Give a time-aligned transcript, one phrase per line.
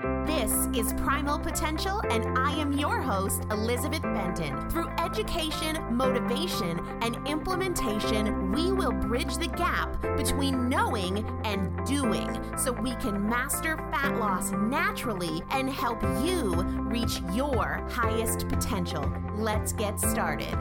[0.00, 4.70] This is Primal Potential, and I am your host, Elizabeth Benton.
[4.70, 12.72] Through education, motivation, and implementation, we will bridge the gap between knowing and doing so
[12.72, 16.54] we can master fat loss naturally and help you
[16.88, 19.04] reach your highest potential.
[19.36, 20.56] Let's get started.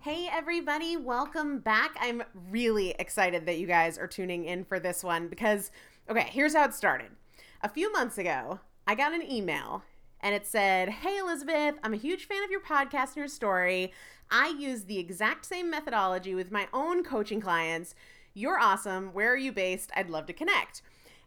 [0.00, 1.96] Hey, everybody, welcome back.
[2.00, 5.72] I'm really excited that you guys are tuning in for this one because,
[6.08, 7.10] okay, here's how it started.
[7.62, 9.82] A few months ago, I got an email
[10.20, 13.92] and it said, Hey, Elizabeth, I'm a huge fan of your podcast and your story.
[14.30, 17.94] I use the exact same methodology with my own coaching clients.
[18.34, 19.12] You're awesome.
[19.12, 19.90] Where are you based?
[19.94, 20.82] I'd love to connect.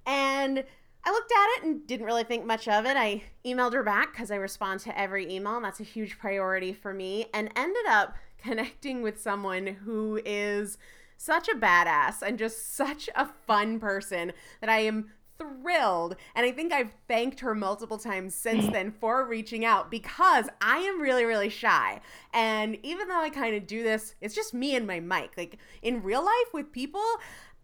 [0.05, 0.63] And
[1.03, 2.97] I looked at it and didn't really think much of it.
[2.97, 6.73] I emailed her back because I respond to every email, and that's a huge priority
[6.73, 10.77] for me, and ended up connecting with someone who is
[11.19, 16.15] such a badass and just such a fun person that I am thrilled.
[16.33, 20.77] And I think I've thanked her multiple times since then for reaching out because I
[20.79, 21.99] am really, really shy.
[22.33, 25.31] And even though I kind of do this, it's just me and my mic.
[25.37, 27.03] Like in real life with people,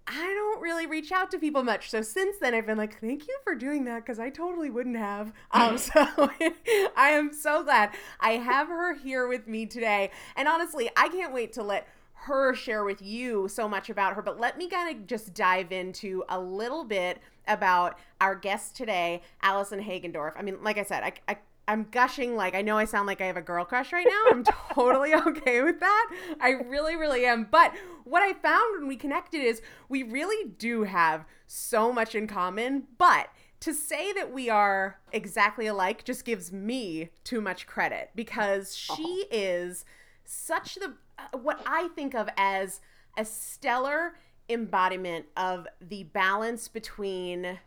[0.08, 1.90] I don't really reach out to people much.
[1.90, 4.98] So since then, I've been like, thank you for doing that because I totally wouldn't
[4.98, 5.32] have.
[5.52, 5.92] Um, so
[6.98, 10.12] I am so glad I have her here with me today.
[10.36, 11.88] And honestly, I can't wait to let
[12.26, 14.22] her share with you so much about her.
[14.22, 19.22] But let me kind of just dive into a little bit about our guest today,
[19.42, 20.34] Allison Hagendorf.
[20.36, 21.38] I mean, like I said, I, I
[21.68, 24.32] I'm gushing like I know I sound like I have a girl crush right now.
[24.32, 26.16] I'm totally okay with that.
[26.40, 27.48] I really, really am.
[27.50, 32.28] But what I found when we connected is we really do have so much in
[32.28, 32.84] common.
[32.98, 33.30] But
[33.62, 39.26] to say that we are exactly alike just gives me too much credit because she
[39.32, 39.86] is
[40.24, 42.82] such the Uh, what I think of as
[43.18, 44.16] a stellar
[44.50, 47.60] embodiment of the balance between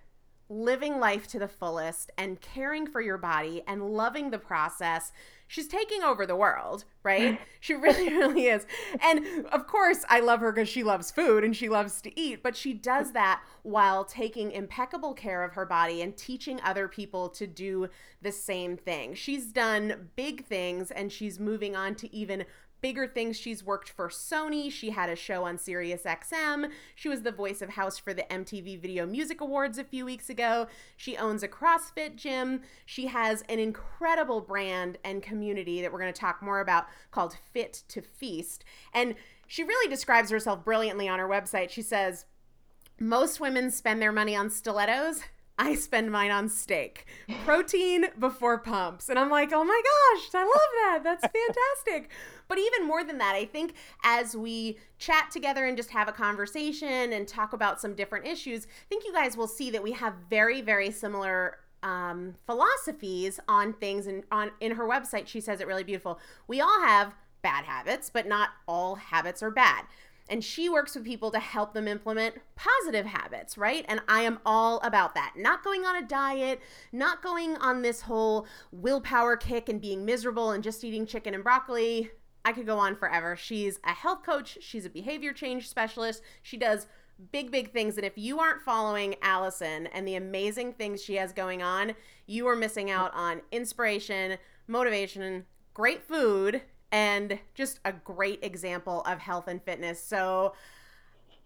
[0.50, 5.12] living life to the fullest and caring for your body and loving the process,
[5.46, 7.38] she's taking over the world, right?
[7.60, 8.66] she really, really is.
[9.02, 12.42] And of course, I love her because she loves food and she loves to eat,
[12.42, 17.28] but she does that while taking impeccable care of her body and teaching other people
[17.30, 17.88] to do
[18.22, 19.14] the same thing.
[19.14, 22.44] She's done big things and she's moving on to even
[22.80, 23.38] bigger things.
[23.38, 24.70] She's worked for Sony.
[24.70, 26.70] She had a show on Sirius XM.
[26.94, 30.30] She was the voice of house for the MTV Video Music Awards a few weeks
[30.30, 30.66] ago.
[30.96, 32.62] She owns a CrossFit gym.
[32.86, 37.36] She has an incredible brand and community that we're going to talk more about called
[37.52, 38.64] Fit to Feast.
[38.92, 39.14] And
[39.46, 41.70] she really describes herself brilliantly on her website.
[41.70, 42.26] She says,
[43.00, 45.22] most women spend their money on stilettos.
[45.58, 47.06] I spend mine on steak.
[47.44, 49.08] Protein before pumps.
[49.08, 51.00] And I'm like, oh my gosh, I love that.
[51.02, 51.22] That's
[51.84, 52.10] fantastic.
[52.48, 56.12] But even more than that, I think as we chat together and just have a
[56.12, 59.92] conversation and talk about some different issues, I think you guys will see that we
[59.92, 64.06] have very, very similar um, philosophies on things.
[64.06, 66.18] And on in her website, she says it really beautiful.
[66.48, 69.84] We all have bad habits, but not all habits are bad
[70.28, 73.84] and she works with people to help them implement positive habits, right?
[73.88, 75.34] And I am all about that.
[75.36, 76.60] Not going on a diet,
[76.92, 81.42] not going on this whole willpower kick and being miserable and just eating chicken and
[81.42, 82.10] broccoli.
[82.44, 83.36] I could go on forever.
[83.36, 86.22] She's a health coach, she's a behavior change specialist.
[86.42, 86.86] She does
[87.32, 87.96] big, big things.
[87.96, 91.94] And if you aren't following Allison and the amazing things she has going on,
[92.26, 95.44] you are missing out on inspiration, motivation,
[95.74, 96.62] great food,
[96.92, 100.02] and just a great example of health and fitness.
[100.02, 100.54] So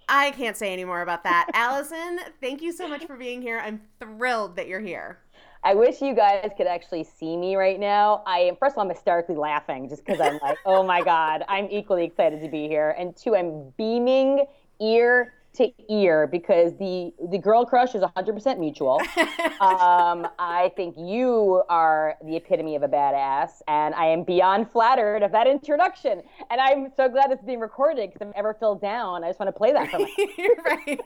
[0.08, 1.48] I can't say any more about that.
[1.54, 3.58] Allison, thank you so much for being here.
[3.58, 5.18] I'm thrilled that you're here.
[5.64, 8.22] I wish you guys could actually see me right now.
[8.26, 11.44] I am first of all, I'm hysterically laughing just because I'm like, oh my god,
[11.48, 14.46] I'm equally excited to be here, and two, I'm beaming
[14.80, 19.00] ear to ear because the the girl crush is 100% mutual.
[19.60, 25.22] um, I think you are the epitome of a badass, and I am beyond flattered
[25.22, 26.22] of that introduction.
[26.50, 29.48] And I'm so glad it's being recorded because I'm ever filled down, I just want
[29.48, 30.30] to play that for myself.
[30.64, 31.00] right.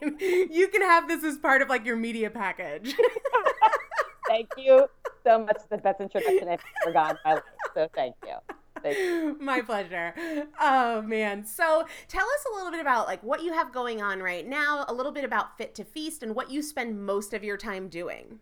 [0.49, 2.95] You can have this as part of like your media package.
[4.27, 4.87] thank you
[5.23, 5.57] so much.
[5.69, 7.43] The best introduction I've ever gotten in my life.
[7.73, 8.35] So thank you.
[9.39, 10.13] My pleasure.
[10.59, 11.45] Oh man.
[11.45, 14.85] So tell us a little bit about like what you have going on right now,
[14.87, 17.89] a little bit about Fit to Feast and what you spend most of your time
[17.89, 18.39] doing.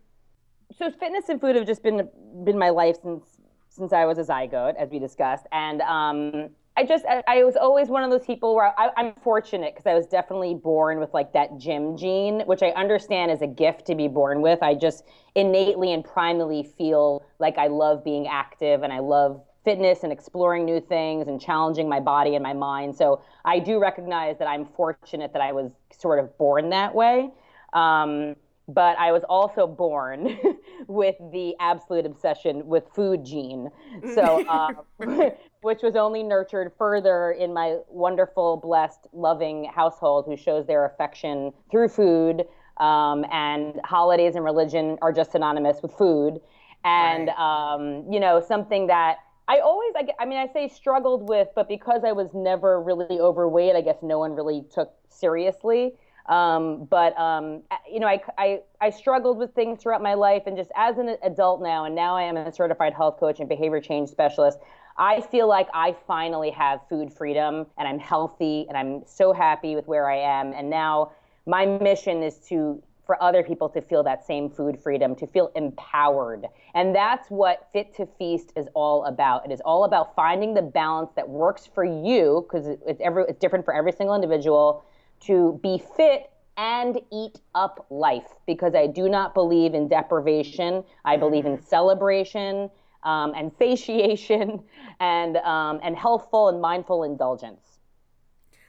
[0.78, 2.08] So fitness and food have just been
[2.44, 3.24] been my life since
[3.68, 5.46] since I was a zygote, as we discussed.
[5.52, 9.14] And um I just I, I, was always one of those people where I, am
[9.22, 13.40] fortunate because I was definitely born with like that gym gene, which I understand is
[13.40, 14.62] a gift to be born with.
[14.62, 20.02] I just innately and primally feel like I love being active and I love fitness
[20.02, 22.94] and exploring new things and challenging my body and my mind.
[22.94, 27.30] So I do recognize that I'm fortunate that I was sort of born that way.
[27.72, 28.36] Um,
[28.68, 30.38] but I was also born
[30.86, 33.70] with the absolute obsession with food gene.
[34.14, 34.72] So, uh,
[35.62, 41.52] which was only nurtured further in my wonderful, blessed, loving household who shows their affection
[41.70, 42.44] through food.
[42.78, 46.40] Um, and holidays and religion are just synonymous with food.
[46.84, 47.74] And, right.
[47.74, 49.16] um, you know, something that
[49.48, 53.20] I always, I, I mean, I say struggled with, but because I was never really
[53.20, 55.94] overweight, I guess no one really took seriously.
[56.28, 60.56] Um, but um, you know, I, I I struggled with things throughout my life, and
[60.56, 63.80] just as an adult now, and now I am a certified health coach and behavior
[63.80, 64.58] change specialist.
[64.98, 69.76] I feel like I finally have food freedom, and I'm healthy, and I'm so happy
[69.76, 70.52] with where I am.
[70.52, 71.12] And now
[71.46, 75.52] my mission is to for other people to feel that same food freedom, to feel
[75.54, 76.44] empowered.
[76.74, 79.46] And that's what Fit to Feast is all about.
[79.46, 83.38] It is all about finding the balance that works for you, because it's every it's
[83.38, 84.84] different for every single individual
[85.20, 90.84] to be fit and eat up life because I do not believe in deprivation.
[91.04, 92.70] I believe in celebration
[93.02, 94.62] um, and satiation
[95.00, 97.60] and um, and healthful and mindful indulgence.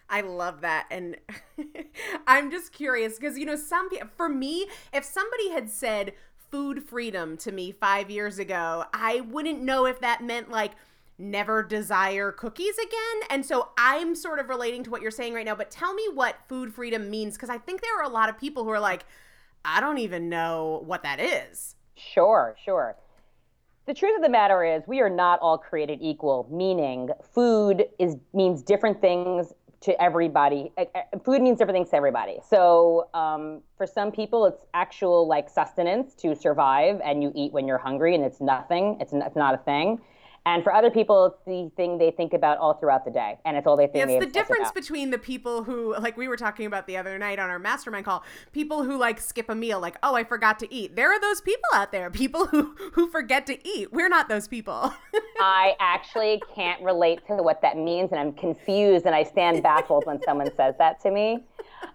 [0.10, 0.88] I love that.
[0.90, 1.18] And
[2.28, 6.14] I'm just curious because, you know, some for me, if somebody had said
[6.50, 10.74] food freedom to me five years ago, I wouldn't know if that meant like
[11.18, 13.28] never desire cookies again.
[13.30, 16.04] And so I'm sort of relating to what you're saying right now, but tell me
[16.14, 18.80] what food freedom means because I think there are a lot of people who are
[18.80, 19.06] like,
[19.66, 21.76] I don't even know what that is.
[21.96, 22.96] Sure, sure.
[23.88, 28.18] The truth of the matter is we are not all created equal, meaning food is
[28.34, 30.72] means different things to everybody.
[31.24, 32.40] Food means different things to everybody.
[32.48, 37.68] So um, for some people, it's actual like sustenance to survive, and you eat when
[37.68, 38.98] you're hungry, and it's nothing.
[39.00, 40.00] It's, it's not a thing.
[40.48, 43.58] And for other people, it's the thing they think about all throughout the day, and
[43.58, 44.10] it's all they think.
[44.10, 44.76] It's the difference about.
[44.76, 48.06] between the people who, like we were talking about the other night on our mastermind
[48.06, 48.24] call,
[48.54, 50.96] people who like skip a meal, like oh I forgot to eat.
[50.96, 53.92] There are those people out there, people who who forget to eat.
[53.92, 54.94] We're not those people.
[55.42, 60.06] I actually can't relate to what that means, and I'm confused, and I stand baffled
[60.06, 61.44] when someone says that to me.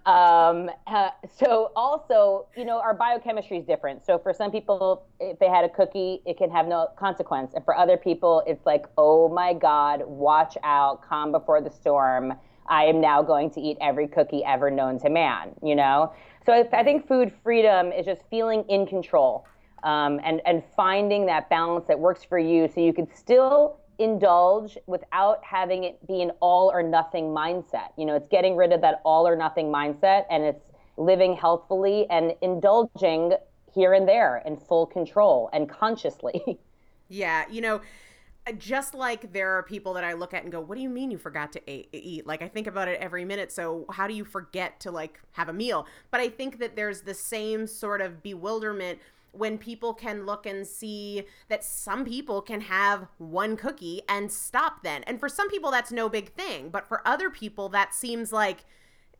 [0.05, 1.09] Um, uh,
[1.39, 4.05] so also, you know, our biochemistry is different.
[4.05, 7.63] So for some people, if they had a cookie, it can have no consequence, and
[7.63, 12.33] for other people, it's like, oh my God, watch out, calm before the storm.
[12.67, 15.51] I am now going to eat every cookie ever known to man.
[15.61, 16.13] You know,
[16.45, 19.45] so I think food freedom is just feeling in control.
[19.83, 24.77] Um, and and finding that balance that works for you, so you can still indulge
[24.87, 27.89] without having it be an all or nothing mindset.
[27.97, 32.07] You know, it's getting rid of that all or nothing mindset and it's living healthfully
[32.09, 33.33] and indulging
[33.73, 36.59] here and there in full control and consciously.
[37.09, 37.81] Yeah, you know,
[38.47, 40.89] uh, just like there are people that I look at and go, "What do you
[40.89, 43.51] mean you forgot to eat?" Like I think about it every minute.
[43.51, 45.85] So how do you forget to like have a meal?
[46.09, 48.99] But I think that there's the same sort of bewilderment
[49.33, 54.83] when people can look and see that some people can have one cookie and stop
[54.83, 55.03] then.
[55.03, 56.69] And for some people, that's no big thing.
[56.69, 58.59] But for other people, that seems like,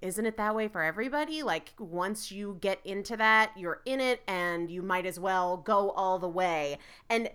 [0.01, 1.43] isn't it that way for everybody?
[1.43, 5.91] Like, once you get into that, you're in it and you might as well go
[5.91, 6.77] all the way.
[7.09, 7.29] And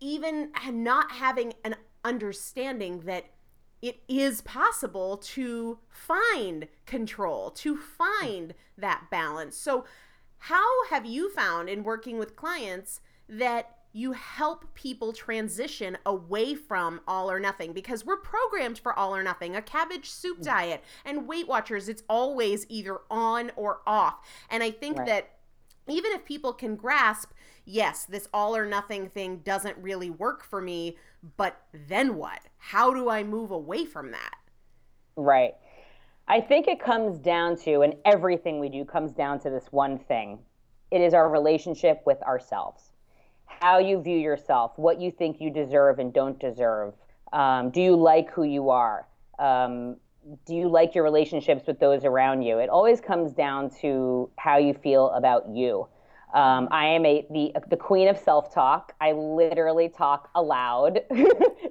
[0.00, 3.26] even not having an understanding that
[3.82, 9.56] it is possible to find control, to find that balance.
[9.58, 9.84] So,
[10.48, 17.00] how have you found in working with clients that you help people transition away from
[17.08, 19.56] all or nothing because we're programmed for all or nothing.
[19.56, 20.44] A cabbage soup mm.
[20.44, 24.16] diet and Weight Watchers, it's always either on or off.
[24.50, 25.06] And I think right.
[25.06, 25.30] that
[25.88, 27.30] even if people can grasp,
[27.64, 30.98] yes, this all or nothing thing doesn't really work for me,
[31.38, 32.40] but then what?
[32.58, 34.34] How do I move away from that?
[35.16, 35.54] Right.
[36.26, 39.98] I think it comes down to, and everything we do comes down to this one
[39.98, 40.38] thing
[40.90, 42.92] it is our relationship with ourselves.
[43.46, 46.94] How you view yourself, what you think you deserve and don't deserve.
[47.32, 49.08] Um, do you like who you are?
[49.40, 49.96] Um,
[50.46, 52.58] do you like your relationships with those around you?
[52.58, 55.88] It always comes down to how you feel about you.
[56.32, 58.92] Um, I am a the the queen of self talk.
[59.00, 61.00] I literally talk aloud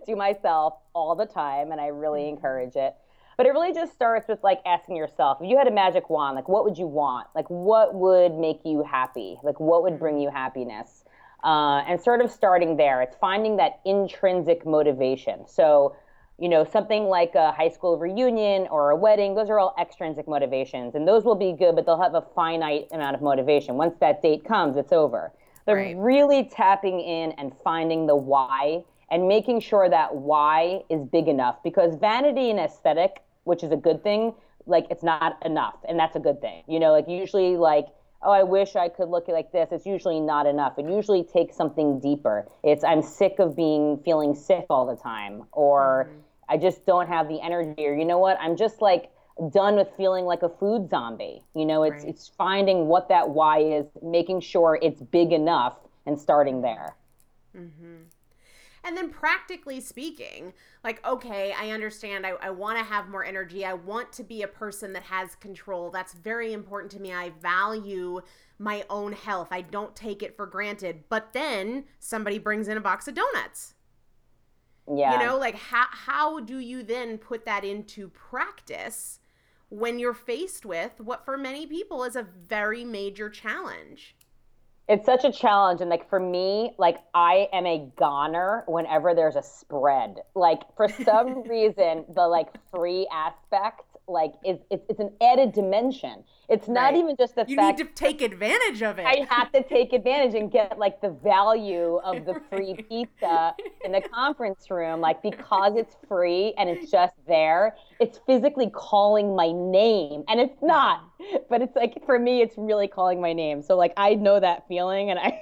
[0.05, 2.35] to myself all the time, and I really mm-hmm.
[2.35, 2.95] encourage it.
[3.37, 6.35] But it really just starts with like asking yourself, if you had a magic wand,
[6.35, 7.27] like what would you want?
[7.35, 9.37] Like what would make you happy?
[9.43, 11.03] Like what would bring you happiness?
[11.43, 15.45] Uh, and sort of starting there, it's finding that intrinsic motivation.
[15.45, 15.95] So,
[16.39, 20.27] you know, something like a high school reunion or a wedding, those are all extrinsic
[20.27, 20.95] motivations.
[20.95, 23.75] And those will be good, but they'll have a finite amount of motivation.
[23.75, 25.33] Once that date comes, it's over.
[25.65, 25.97] They're right.
[25.97, 31.61] really tapping in and finding the why and making sure that why is big enough
[31.63, 34.33] because vanity and aesthetic, which is a good thing,
[34.65, 35.75] like it's not enough.
[35.87, 36.63] And that's a good thing.
[36.67, 37.87] You know, like usually like
[38.23, 40.77] oh, I wish I could look like this, it's usually not enough.
[40.77, 42.47] It usually takes something deeper.
[42.63, 46.19] It's I'm sick of being feeling sick all the time, or mm-hmm.
[46.49, 49.09] I just don't have the energy, or you know what, I'm just like
[49.51, 51.43] done with feeling like a food zombie.
[51.55, 52.09] You know, it's right.
[52.09, 56.95] it's finding what that why is, making sure it's big enough, and starting there.
[57.55, 58.03] Mm-hmm.
[58.85, 60.51] And then, practically speaking,
[60.83, 62.25] like, okay, I understand.
[62.25, 63.65] I, I want to have more energy.
[63.65, 65.89] I want to be a person that has control.
[65.89, 67.13] That's very important to me.
[67.13, 68.21] I value
[68.59, 69.47] my own health.
[69.51, 71.05] I don't take it for granted.
[71.07, 73.75] But then somebody brings in a box of donuts.
[74.93, 75.13] Yeah.
[75.13, 79.19] You know, like, how, how do you then put that into practice
[79.69, 84.15] when you're faced with what for many people is a very major challenge?
[84.89, 89.35] It's such a challenge and like for me like i am a goner whenever there's
[89.35, 90.17] a spread.
[90.35, 96.23] Like for some reason the like free aspect like is it's, it's an added dimension
[96.53, 96.97] it's not right.
[96.97, 97.49] even just the fact.
[97.49, 100.77] you fact need to take advantage of it i have to take advantage and get
[100.77, 106.53] like the value of the free pizza in the conference room like because it's free
[106.57, 111.09] and it's just there it's physically calling my name and it's not
[111.49, 114.67] but it's like for me it's really calling my name so like i know that
[114.67, 115.39] feeling and i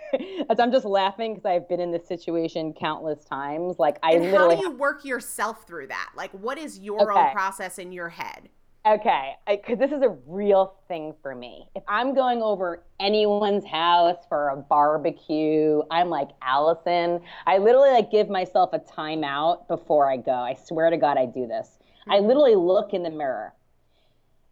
[0.59, 4.55] i'm just laughing because i've been in this situation countless times like i and literally
[4.55, 7.19] how do you work yourself through that like what is your okay.
[7.19, 8.49] own process in your head
[8.85, 14.17] okay because this is a real thing for me if i'm going over anyone's house
[14.27, 20.17] for a barbecue i'm like allison i literally like give myself a timeout before i
[20.17, 22.27] go i swear to god i do this I mm-hmm.
[22.27, 23.53] literally look in the mirror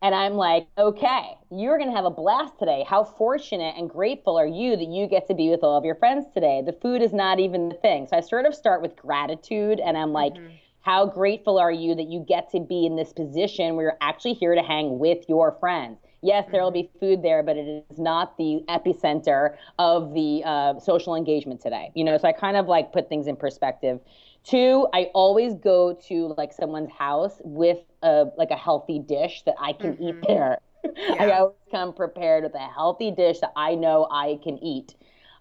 [0.02, 2.86] and I'm like, okay, you're going to have a blast today.
[2.88, 5.96] How fortunate and grateful are you that you get to be with all of your
[5.96, 6.62] friends today?
[6.66, 8.08] The food is not even the thing.
[8.08, 10.56] So I sort of start with gratitude and I'm like, mm-hmm.
[10.90, 14.34] How grateful are you that you get to be in this position where you're actually
[14.34, 16.00] here to hang with your friends?
[16.24, 17.00] Yes, there will be mm-hmm.
[17.00, 21.92] food there, but it is not the epicenter of the uh, social engagement today.
[21.94, 24.00] You know, so I kind of like put things in perspective.
[24.44, 29.54] Two, I always go to like someone's house with a like a healthy dish that
[29.62, 30.04] I can mm-hmm.
[30.04, 30.58] eat there.
[30.96, 31.16] Yeah.
[31.20, 34.96] I always come prepared with a healthy dish that I know I can eat.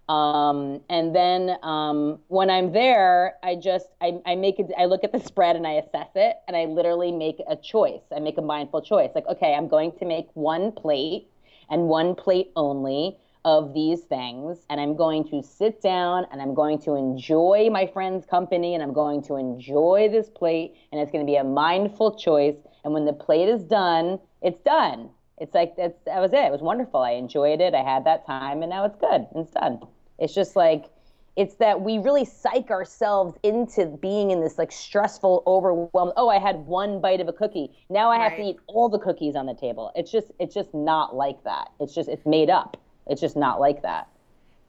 [0.09, 4.71] Um, and then um, when I'm there, I just I, I make it.
[4.77, 8.01] I look at the spread and I assess it, and I literally make a choice.
[8.13, 9.11] I make a mindful choice.
[9.13, 11.27] Like, okay, I'm going to make one plate
[11.69, 16.53] and one plate only of these things and I'm going to sit down and I'm
[16.53, 21.09] going to enjoy my friend's company and I'm going to enjoy this plate and it's
[21.09, 25.55] going to be a mindful choice and when the plate is done it's done it's
[25.55, 28.61] like that's that was it it was wonderful I enjoyed it I had that time
[28.61, 29.79] and now it's good it's done
[30.19, 30.85] it's just like
[31.35, 36.37] it's that we really psych ourselves into being in this like stressful overwhelmed oh i
[36.37, 38.37] had one bite of a cookie now i have right.
[38.37, 41.69] to eat all the cookies on the table it's just it's just not like that
[41.79, 42.77] it's just it's made up
[43.09, 44.07] it's just not like that.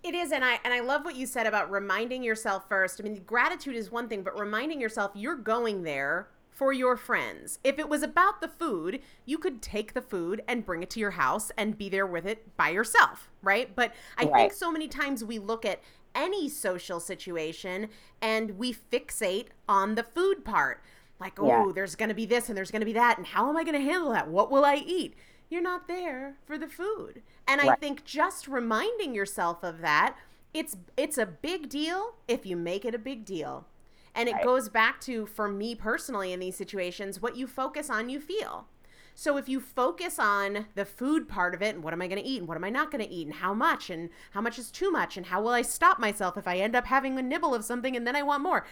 [0.02, 3.00] It is, and I and I love what you said about reminding yourself first.
[3.00, 6.28] I mean, gratitude is one thing, but reminding yourself you're going there
[6.61, 7.59] for your friends.
[7.64, 11.00] If it was about the food, you could take the food and bring it to
[11.00, 13.75] your house and be there with it by yourself, right?
[13.75, 14.35] But I right.
[14.35, 15.81] think so many times we look at
[16.14, 17.88] any social situation
[18.21, 20.83] and we fixate on the food part.
[21.19, 21.73] Like, oh, yeah.
[21.75, 23.17] there's going to be this and there's going to be that.
[23.17, 24.29] And how am I going to handle that?
[24.29, 25.14] What will I eat?
[25.52, 27.23] you're not there for the food.
[27.49, 27.71] And right.
[27.71, 30.14] I think just reminding yourself of that,
[30.55, 33.67] it's it's a big deal if you make it a big deal.
[34.14, 34.45] And it right.
[34.45, 38.67] goes back to for me personally in these situations, what you focus on, you feel.
[39.14, 42.23] So if you focus on the food part of it and what am I going
[42.23, 44.40] to eat and what am I not going to eat and how much and how
[44.40, 47.19] much is too much and how will I stop myself if I end up having
[47.19, 48.64] a nibble of something and then I want more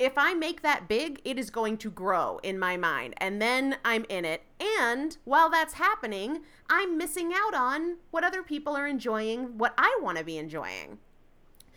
[0.00, 3.12] if I make that big, it is going to grow in my mind.
[3.18, 4.42] And then I'm in it.
[4.58, 9.98] And while that's happening, I'm missing out on what other people are enjoying, what I
[10.00, 10.98] want to be enjoying.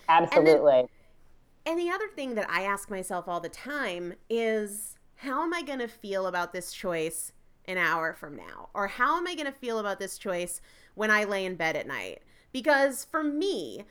[0.08, 0.88] Absolutely.
[1.66, 5.62] And, the other thing that I ask myself all the time is how am I
[5.62, 7.32] going to feel about this choice
[7.66, 8.70] an hour from now?
[8.74, 10.62] Or how am I going to feel about this choice
[10.96, 12.22] when I lay in bed at night?
[12.52, 13.86] Because for me,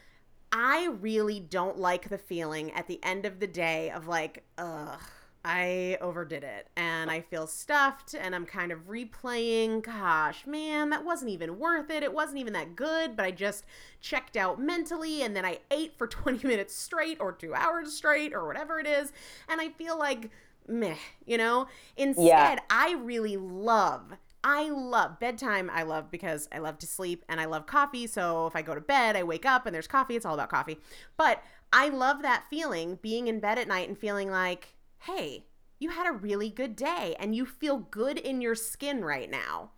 [0.52, 5.00] I really don't like the feeling at the end of the day of like, ugh,
[5.44, 11.04] I overdid it and I feel stuffed and I'm kind of replaying, gosh, man, that
[11.04, 12.02] wasn't even worth it.
[12.02, 13.64] It wasn't even that good, but I just
[14.00, 18.32] checked out mentally and then I ate for 20 minutes straight or two hours straight
[18.32, 19.12] or whatever it is.
[19.48, 20.30] And I feel like,
[20.68, 20.96] meh,
[21.26, 21.66] you know?
[21.96, 22.58] Instead, yeah.
[22.70, 25.70] I really love I love bedtime.
[25.72, 28.06] I love because I love to sleep and I love coffee.
[28.08, 30.16] So if I go to bed, I wake up and there's coffee.
[30.16, 30.78] It's all about coffee.
[31.16, 35.46] But I love that feeling being in bed at night and feeling like, hey,
[35.78, 39.70] you had a really good day and you feel good in your skin right now.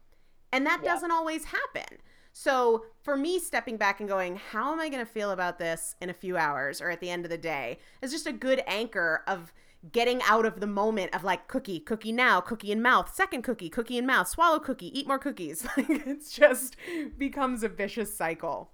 [0.52, 0.93] And that yeah.
[0.93, 1.99] doesn't always happen.
[2.33, 5.95] So for me, stepping back and going, how am I going to feel about this
[6.00, 8.62] in a few hours or at the end of the day is just a good
[8.66, 9.52] anchor of
[9.93, 13.69] getting out of the moment of like cookie, cookie now, cookie in mouth, second cookie,
[13.69, 15.66] cookie in mouth, swallow cookie, eat more cookies.
[15.76, 16.76] Like it's just
[17.16, 18.71] becomes a vicious cycle.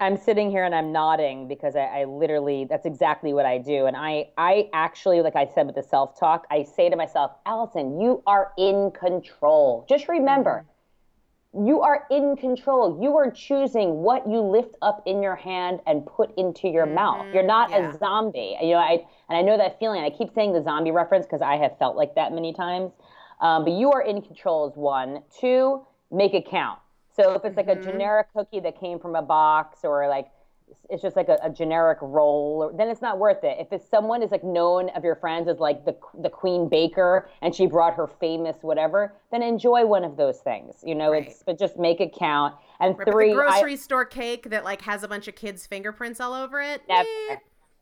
[0.00, 3.84] I'm sitting here and I'm nodding because I, I, literally that's exactly what I do.
[3.84, 8.00] And I I actually, like I said with the self-talk, I say to myself, Allison,
[8.00, 9.84] you are in control.
[9.88, 10.64] Just remember,
[11.54, 11.66] mm-hmm.
[11.66, 12.98] you are in control.
[13.02, 16.94] You are choosing what you lift up in your hand and put into your mm-hmm.
[16.94, 17.26] mouth.
[17.34, 17.90] You're not yeah.
[17.90, 18.56] a zombie.
[18.62, 20.02] You know, I and I know that feeling.
[20.02, 22.92] I keep saying the zombie reference because I have felt like that many times.
[23.42, 25.22] Um, but you are in control is one.
[25.38, 26.78] Two, make it count
[27.14, 27.80] so if it's like mm-hmm.
[27.80, 30.28] a generic cookie that came from a box or like
[30.88, 33.56] it's just like a, a generic roll, then it's not worth it.
[33.60, 37.28] If it's someone is like known of your friends as like the the queen baker
[37.42, 40.82] and she brought her famous whatever, then enjoy one of those things.
[40.84, 41.26] You know, right.
[41.26, 42.54] it's but just make it count.
[42.80, 45.66] And right, three, the grocery I, store cake that like has a bunch of kids'
[45.66, 46.82] fingerprints all over it.
[46.88, 47.36] Never, eh,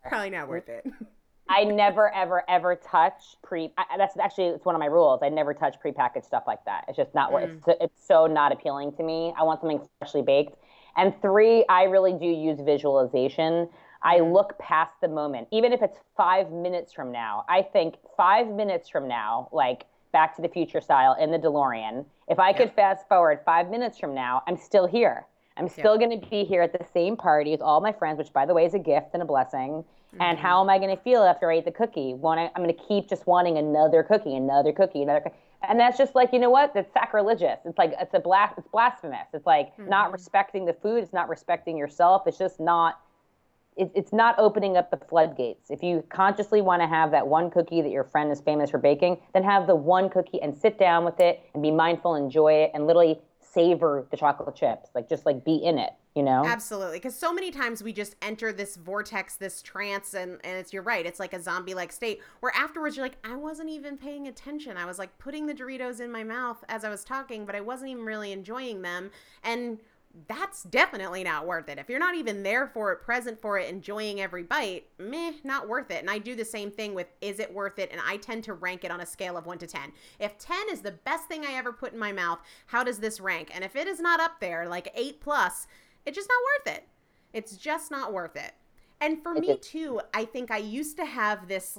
[0.06, 0.84] probably not worth it.
[1.48, 3.72] I never, ever, ever touch pre.
[3.78, 5.20] I, that's actually it's one of my rules.
[5.22, 6.84] I never touch prepackaged stuff like that.
[6.88, 7.32] It's just not.
[7.32, 7.56] Mm.
[7.56, 9.32] It's it's so not appealing to me.
[9.38, 10.56] I want something freshly baked.
[10.96, 13.68] And three, I really do use visualization.
[14.02, 14.32] I mm.
[14.32, 17.44] look past the moment, even if it's five minutes from now.
[17.48, 22.04] I think five minutes from now, like Back to the Future style in the DeLorean.
[22.28, 22.56] If I yeah.
[22.58, 25.26] could fast forward five minutes from now, I'm still here.
[25.56, 26.06] I'm still yeah.
[26.06, 28.54] going to be here at the same party with all my friends, which, by the
[28.54, 29.84] way, is a gift and a blessing.
[30.14, 30.22] Mm-hmm.
[30.22, 32.14] And how am I going to feel after I eat the cookie?
[32.14, 35.36] Want I'm going to keep just wanting another cookie, another cookie, another cookie.
[35.68, 36.72] And that's just like, you know what?
[36.74, 37.58] It's sacrilegious.
[37.64, 39.26] It's like, it's a blas- it's blasphemous.
[39.34, 39.90] It's like mm-hmm.
[39.90, 41.02] not respecting the food.
[41.02, 42.22] It's not respecting yourself.
[42.26, 43.00] It's just not,
[43.76, 45.70] it, it's not opening up the floodgates.
[45.70, 48.78] If you consciously want to have that one cookie that your friend is famous for
[48.78, 52.52] baking, then have the one cookie and sit down with it and be mindful, enjoy
[52.52, 53.18] it, and literally
[53.58, 54.90] savor the chocolate chips.
[54.94, 58.16] Like, just like be in it you know absolutely because so many times we just
[58.22, 61.92] enter this vortex this trance and and it's you're right it's like a zombie like
[61.92, 65.54] state where afterwards you're like i wasn't even paying attention i was like putting the
[65.54, 69.10] doritos in my mouth as i was talking but i wasn't even really enjoying them
[69.44, 69.78] and
[70.26, 71.78] that's definitely not worth it.
[71.78, 75.68] If you're not even there for it, present for it, enjoying every bite, meh, not
[75.68, 76.00] worth it.
[76.00, 77.90] And I do the same thing with is it worth it?
[77.92, 79.92] And I tend to rank it on a scale of 1 to 10.
[80.18, 83.20] If 10 is the best thing I ever put in my mouth, how does this
[83.20, 83.50] rank?
[83.54, 85.66] And if it is not up there, like 8 plus,
[86.04, 86.88] it's just not worth it.
[87.32, 88.52] It's just not worth it.
[89.00, 91.78] And for me too, I think I used to have this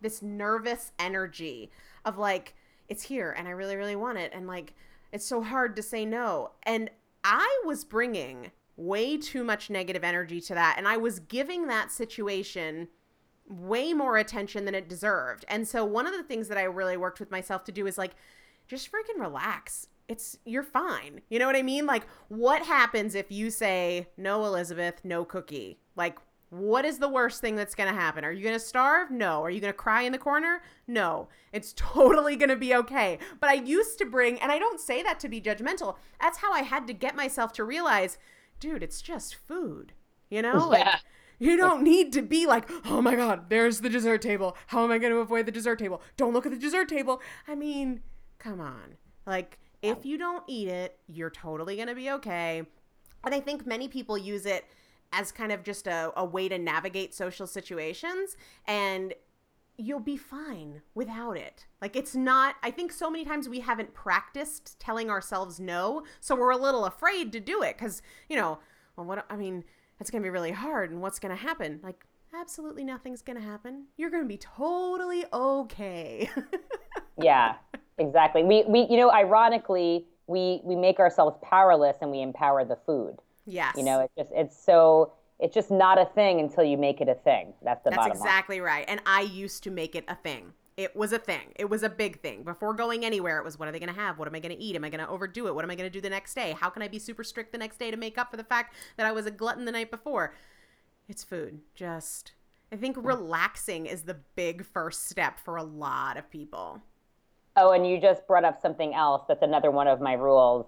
[0.00, 1.70] this nervous energy
[2.06, 2.54] of like
[2.88, 4.72] it's here and I really really want it and like
[5.12, 6.52] it's so hard to say no.
[6.62, 6.90] And
[7.24, 11.92] I was bringing way too much negative energy to that and I was giving that
[11.92, 12.88] situation
[13.48, 15.44] way more attention than it deserved.
[15.48, 17.98] And so one of the things that I really worked with myself to do is
[17.98, 18.14] like
[18.68, 21.20] just freaking relax it's you're fine.
[21.30, 21.86] You know what I mean?
[21.86, 25.78] Like what happens if you say no Elizabeth, no cookie?
[25.94, 26.18] Like
[26.50, 28.24] what is the worst thing that's going to happen?
[28.24, 29.10] Are you going to starve?
[29.10, 29.42] No.
[29.42, 30.62] Are you going to cry in the corner?
[30.86, 31.28] No.
[31.52, 33.18] It's totally going to be okay.
[33.40, 35.96] But I used to bring and I don't say that to be judgmental.
[36.20, 38.18] That's how I had to get myself to realize,
[38.58, 39.92] dude, it's just food.
[40.28, 40.68] You know?
[40.68, 40.86] Like
[41.38, 44.56] you don't need to be like, oh my God, there's the dessert table.
[44.66, 46.02] How am I going to avoid the dessert table?
[46.16, 47.22] Don't look at the dessert table.
[47.48, 48.02] I mean,
[48.38, 48.96] come on.
[49.26, 52.62] Like, if you don't eat it, you're totally going to be okay.
[53.24, 54.66] And I think many people use it
[55.12, 58.36] as kind of just a, a way to navigate social situations.
[58.66, 59.14] And
[59.76, 61.66] you'll be fine without it.
[61.80, 66.34] Like it's not I think so many times we haven't practiced telling ourselves no, so
[66.34, 68.58] we're a little afraid to do it cuz you know,
[68.96, 69.64] well what I mean,
[69.98, 71.80] it's going to be really hard and what's going to happen?
[71.82, 73.86] Like absolutely nothing's going to happen.
[73.96, 76.28] You're going to be totally okay.
[77.16, 77.54] yeah.
[78.00, 78.42] Exactly.
[78.42, 83.16] We we you know, ironically, we we make ourselves powerless and we empower the food.
[83.50, 83.74] Yes.
[83.76, 87.08] You know, it's just it's so it's just not a thing until you make it
[87.08, 87.52] a thing.
[87.62, 88.66] That's the That's bottom exactly line.
[88.66, 88.84] right.
[88.88, 90.52] And I used to make it a thing.
[90.76, 91.52] It was a thing.
[91.56, 92.42] It was a big thing.
[92.42, 94.18] Before going anywhere, it was what are they going to have?
[94.18, 94.76] What am I going to eat?
[94.76, 95.54] Am I going to overdo it?
[95.54, 96.56] What am I going to do the next day?
[96.58, 98.74] How can I be super strict the next day to make up for the fact
[98.96, 100.34] that I was a glutton the night before?
[101.08, 101.60] It's food.
[101.74, 102.32] Just
[102.72, 103.04] I think mm.
[103.04, 106.80] relaxing is the big first step for a lot of people.
[107.56, 109.22] Oh, and you just brought up something else.
[109.28, 110.66] That's another one of my rules.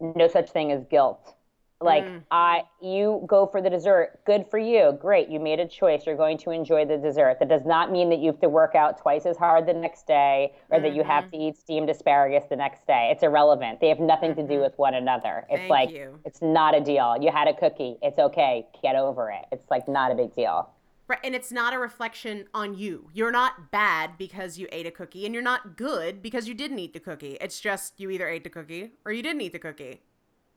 [0.00, 1.34] No such thing as guilt.
[1.82, 2.22] Like mm.
[2.30, 4.20] I, you go for the dessert.
[4.26, 4.98] Good for you.
[5.00, 5.30] Great.
[5.30, 6.02] You made a choice.
[6.04, 7.38] You're going to enjoy the dessert.
[7.40, 10.06] That does not mean that you have to work out twice as hard the next
[10.06, 10.84] day, or mm-hmm.
[10.84, 11.36] that you have mm-hmm.
[11.38, 13.08] to eat steamed asparagus the next day.
[13.10, 13.80] It's irrelevant.
[13.80, 14.62] They have nothing to do mm-hmm.
[14.62, 15.46] with one another.
[15.48, 16.18] It's Thank like you.
[16.26, 17.16] it's not a deal.
[17.18, 17.96] You had a cookie.
[18.02, 18.66] It's okay.
[18.82, 19.46] Get over it.
[19.50, 20.70] It's like not a big deal.
[21.08, 23.10] Right, and it's not a reflection on you.
[23.12, 26.78] You're not bad because you ate a cookie, and you're not good because you didn't
[26.78, 27.38] eat the cookie.
[27.40, 30.02] It's just you either ate the cookie or you didn't eat the cookie.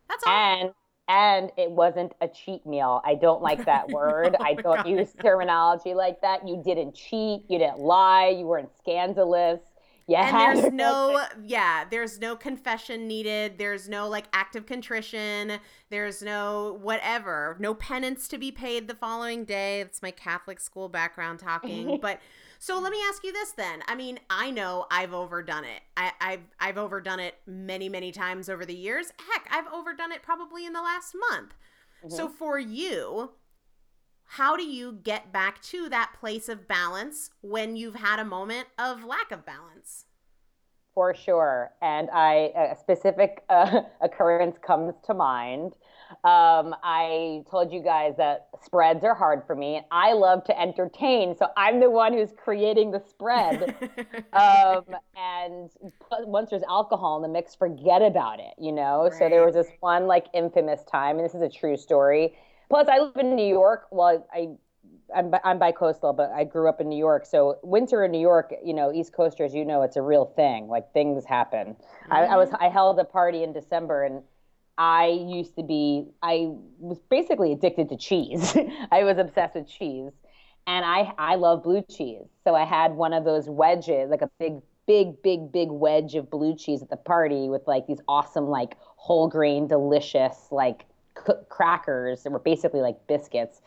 [0.08, 0.34] That's all.
[0.34, 0.72] And
[1.08, 3.02] and it wasn't a cheat meal.
[3.06, 4.36] I don't like that word.
[4.39, 4.88] Oh I don't God.
[4.88, 6.48] use terminology like that.
[6.48, 7.44] You didn't cheat.
[7.48, 8.30] You didn't lie.
[8.30, 9.60] You weren't scandalous.
[10.08, 15.60] You and there's no yeah there's no confession needed there's no like act of contrition
[15.89, 20.89] there's no whatever no penance to be paid the following day it's my catholic school
[20.89, 22.20] background talking but
[22.63, 23.84] so let me ask you this then.
[23.89, 25.82] I mean i know i've overdone it.
[25.97, 29.08] I, i've i've overdone it many many times over the years.
[29.32, 31.56] Heck i've overdone it probably in the last month.
[32.08, 33.32] So for you
[34.23, 38.67] how do you get back to that place of balance when you've had a moment
[38.80, 40.06] of lack of balance?
[40.93, 41.71] For sure.
[41.82, 45.73] And I a specific uh, occurrence comes to mind.
[46.23, 49.82] Um, I told you guys that spreads are hard for me.
[49.91, 53.76] I love to entertain, so I'm the one who's creating the spread.
[54.34, 54.84] um,
[55.15, 55.69] and
[56.21, 58.54] once there's alcohol in the mix, forget about it.
[58.58, 59.10] You know.
[59.17, 62.36] So there was this one like infamous time, and this is a true story.
[62.69, 63.88] Plus, I live in New York.
[63.91, 64.49] Well, I
[65.15, 67.26] I'm, I'm bi-coastal, but I grew up in New York.
[67.26, 70.67] So winter in New York, you know, East Coasters, you know, it's a real thing.
[70.67, 71.76] Like things happen.
[72.10, 74.21] I, I was I held a party in December, and
[74.78, 78.56] I used to be I was basically addicted to cheese.
[78.92, 80.12] I was obsessed with cheese,
[80.68, 82.28] and I I love blue cheese.
[82.44, 86.30] So I had one of those wedges, like a big big big big wedge of
[86.30, 90.86] blue cheese at the party with like these awesome like whole grain delicious like
[91.26, 93.62] c- crackers that were basically like biscuits.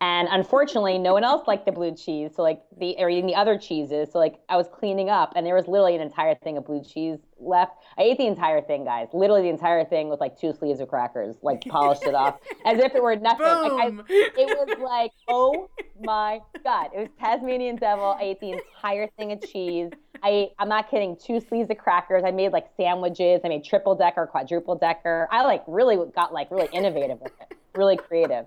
[0.00, 2.32] And unfortunately, no one else liked the blue cheese.
[2.36, 4.12] So like the or eating the other cheeses.
[4.12, 6.82] So like I was cleaning up, and there was literally an entire thing of blue
[6.84, 7.78] cheese left.
[7.96, 9.08] I ate the entire thing, guys.
[9.14, 11.36] Literally the entire thing with like two sleeves of crackers.
[11.40, 13.46] Like polished it off as if it were nothing.
[13.46, 14.04] Like, I, Boom.
[14.08, 15.70] it was like, oh
[16.02, 18.16] my god, it was Tasmanian devil.
[18.20, 19.90] I ate the entire thing of cheese.
[20.22, 22.22] I ate, I'm not kidding, two sleeves of crackers.
[22.24, 23.40] I made like sandwiches.
[23.44, 25.26] I made triple decker, quadruple decker.
[25.30, 28.44] I like really got like really innovative with it, really creative.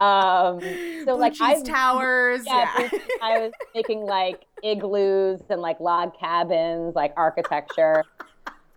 [0.00, 2.44] Um, so Blue like I towers.
[2.46, 2.88] yeah, Yeah.
[3.20, 8.04] I was making like igloos and like log cabins, like architecture.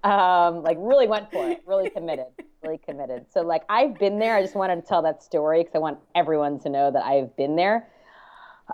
[0.03, 2.25] Um, like really went for it, really committed,
[2.61, 3.25] really committed.
[3.31, 4.35] So like I've been there.
[4.35, 7.33] I just wanted to tell that story because I want everyone to know that I've
[7.37, 7.87] been there.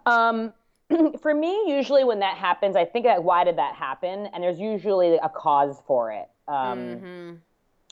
[0.07, 0.53] Um,
[1.21, 4.27] for me, usually when that happens, I think that why did that happen?
[4.33, 6.27] And there's usually a cause for it.
[6.47, 7.37] Um, Mhm.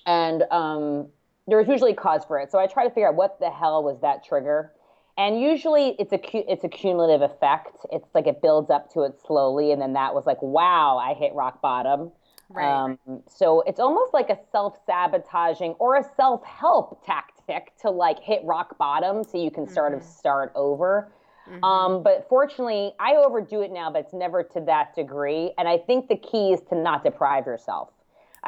[0.08, 1.08] and um,
[1.48, 2.52] there was usually a cause for it.
[2.52, 4.74] So I try to figure out what the hell was that trigger.
[5.18, 6.20] And usually it's a
[6.52, 7.86] it's a cumulative effect.
[7.92, 11.16] It's like it builds up to it slowly, and then that was like, wow, I
[11.16, 12.12] hit rock bottom.
[12.50, 12.66] Right.
[12.66, 18.20] Um, so it's almost like a self sabotaging or a self help tactic to like
[18.20, 21.12] hit rock bottom, so you can sort of start over.
[21.50, 21.64] Mhm.
[21.64, 25.54] Um, but fortunately, I overdo it now, but it's never to that degree.
[25.58, 27.90] And I think the key is to not deprive yourself.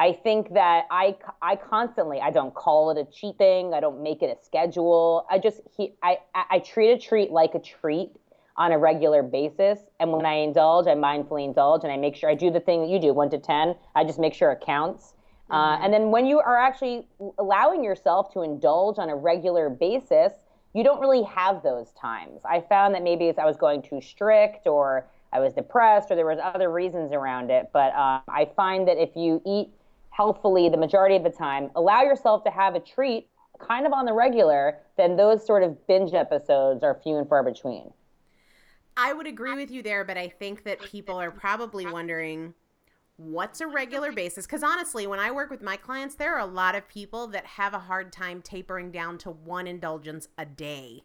[0.00, 3.74] I think that I, I constantly, I don't call it a cheat thing.
[3.74, 5.26] I don't make it a schedule.
[5.30, 8.08] I just, he, I, I treat a treat like a treat
[8.56, 9.78] on a regular basis.
[10.00, 12.80] And when I indulge, I mindfully indulge and I make sure I do the thing
[12.80, 13.76] that you do, one to 10.
[13.94, 15.12] I just make sure it counts.
[15.50, 17.06] Uh, and then when you are actually
[17.38, 20.32] allowing yourself to indulge on a regular basis,
[20.72, 22.40] you don't really have those times.
[22.48, 26.16] I found that maybe it's I was going too strict or I was depressed or
[26.16, 27.68] there was other reasons around it.
[27.74, 29.68] But um, I find that if you eat
[30.10, 34.04] healthfully the majority of the time, allow yourself to have a treat kind of on
[34.06, 37.92] the regular, then those sort of binge episodes are few and far between.
[38.96, 42.54] I would agree with you there, but I think that people are probably wondering
[43.16, 46.46] what's a regular basis because honestly when i work with my clients there are a
[46.46, 51.02] lot of people that have a hard time tapering down to one indulgence a day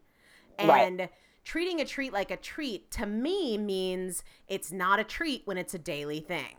[0.58, 0.88] Right.
[0.88, 1.10] and
[1.44, 5.74] treating a treat like a treat to me means it's not a treat when it's
[5.74, 6.56] a daily thing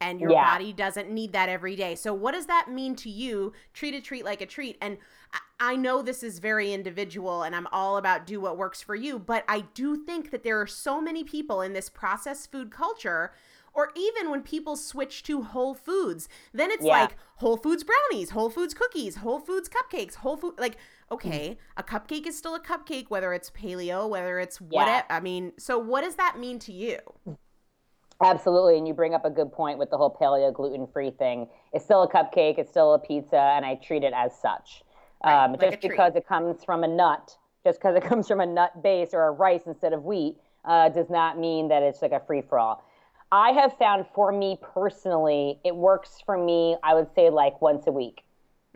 [0.00, 0.52] and your Yeah.
[0.52, 4.00] body doesn't need that every day so what does that mean to you treat a
[4.00, 4.98] treat like a treat and
[5.60, 9.18] I- know this is very individual and i'm all about do what works for you
[9.18, 13.32] but i do think that there are so many people in this processed food culture
[13.72, 17.02] or even when people switch to whole foods then it's Yeah.
[17.02, 20.76] like whole foods brownies whole foods cookies whole foods cupcakes whole food like
[21.12, 25.02] okay a cupcake is still a cupcake whether it's paleo whether it's what Yeah.
[25.10, 26.98] i mean so what does that mean to you
[28.22, 31.48] Absolutely, and you bring up a good point with the whole paleo gluten free thing.
[31.72, 34.82] It's still a cupcake, it's still a pizza, and I treat it as such.
[35.24, 38.40] Right, um, like just because it comes from a nut, just because it comes from
[38.40, 42.02] a nut base or a rice instead of wheat, uh, does not mean that it's
[42.02, 42.84] like a free for all.
[43.32, 46.76] I have found for me personally, it works for me.
[46.82, 48.24] I would say like once a week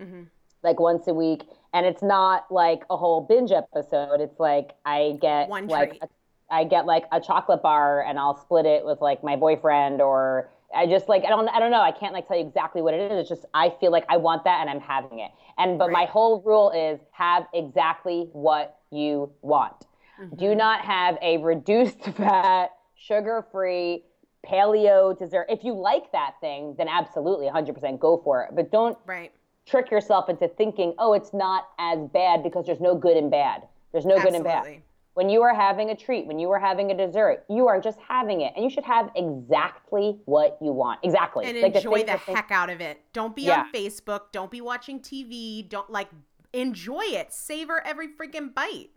[0.01, 0.27] Mhm.
[0.63, 5.17] like once a week and it's not like a whole binge episode it's like i
[5.21, 6.03] get One like treat.
[6.03, 6.09] a,
[6.51, 10.51] i get like a chocolate bar and i'll split it with like my boyfriend or
[10.75, 11.81] I just like I don't I don't know.
[11.81, 13.21] I can't like tell you exactly what it is.
[13.21, 15.31] It's just I feel like I want that and I'm having it.
[15.57, 15.93] And but right.
[15.93, 19.87] my whole rule is have exactly what you want.
[20.21, 20.37] Mm-hmm.
[20.37, 24.05] Do not have a reduced fat, sugar-free
[24.47, 25.47] paleo dessert.
[25.49, 28.51] If you like that thing, then absolutely 100% go for it.
[28.55, 29.33] But don't right.
[29.67, 33.63] trick yourself into thinking, "Oh, it's not as bad because there's no good and bad."
[33.93, 34.41] There's no absolutely.
[34.41, 34.83] good and bad
[35.15, 37.99] when you are having a treat, when you are having a dessert, you are just
[38.07, 41.01] having it, and you should have exactly what you want.
[41.03, 43.01] Exactly, and like enjoy the, the heck out of it.
[43.13, 43.61] Don't be yeah.
[43.61, 44.33] on Facebook.
[44.33, 45.67] Don't be watching TV.
[45.69, 46.09] Don't like
[46.53, 47.33] enjoy it.
[47.33, 48.91] Savor every freaking bite.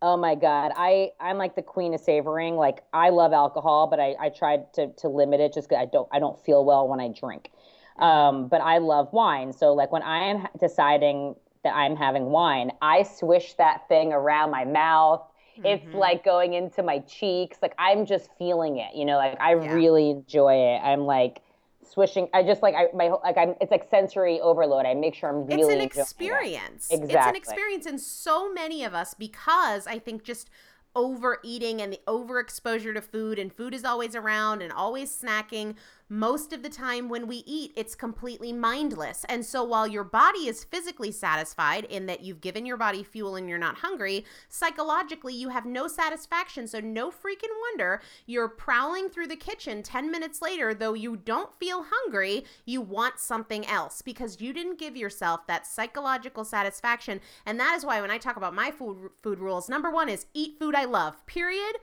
[0.00, 2.56] Oh my god, I I'm like the queen of savoring.
[2.56, 5.86] Like I love alcohol, but I I tried to to limit it just because I
[5.86, 7.50] don't I don't feel well when I drink.
[7.98, 9.52] Um, but I love wine.
[9.52, 14.50] So like when I am deciding that I'm having wine, I swish that thing around
[14.50, 15.22] my mouth.
[15.58, 15.66] Mm-hmm.
[15.66, 17.58] It's like going into my cheeks.
[17.60, 19.72] Like I'm just feeling it, you know, like I yeah.
[19.72, 20.78] really enjoy it.
[20.78, 21.42] I'm like
[21.82, 22.28] swishing.
[22.32, 24.86] I just like I my like I'm it's like sensory overload.
[24.86, 26.88] I make sure I'm really It's an experience.
[26.90, 27.02] It.
[27.02, 27.16] Exactly.
[27.16, 30.50] It's an experience and so many of us because I think just
[30.94, 35.74] overeating and the overexposure to food and food is always around and always snacking
[36.08, 39.24] most of the time when we eat, it's completely mindless.
[39.28, 43.36] And so while your body is physically satisfied in that you've given your body fuel
[43.36, 46.66] and you're not hungry, psychologically, you have no satisfaction.
[46.66, 51.54] So no freaking wonder you're prowling through the kitchen 10 minutes later, though you don't
[51.58, 57.20] feel hungry, you want something else because you didn't give yourself that psychological satisfaction.
[57.44, 60.26] And that is why when I talk about my food, food rules, number one is
[60.32, 61.76] eat food I love, period.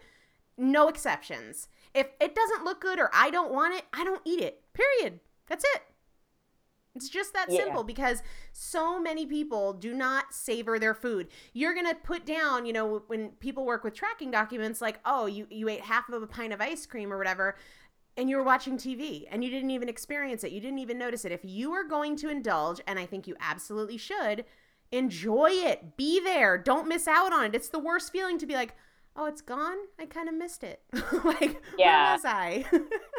[0.58, 1.68] No exceptions.
[1.96, 4.62] If it doesn't look good or I don't want it, I don't eat it.
[4.74, 5.20] Period.
[5.48, 5.82] That's it.
[6.94, 7.64] It's just that yeah.
[7.64, 11.28] simple because so many people do not savor their food.
[11.54, 15.26] You're going to put down, you know, when people work with tracking documents like, "Oh,
[15.26, 17.56] you you ate half of a pint of ice cream or whatever."
[18.18, 20.52] and you were watching TV and you didn't even experience it.
[20.52, 21.32] You didn't even notice it.
[21.32, 24.46] If you are going to indulge, and I think you absolutely should,
[24.92, 25.98] enjoy it.
[25.98, 26.58] Be there.
[26.58, 27.56] Don't miss out on it.
[27.56, 28.76] It's the worst feeling to be like,
[29.16, 29.78] oh, it's gone.
[30.00, 30.82] I kind of missed it.
[31.24, 32.08] like, yeah.
[32.08, 32.66] where was I?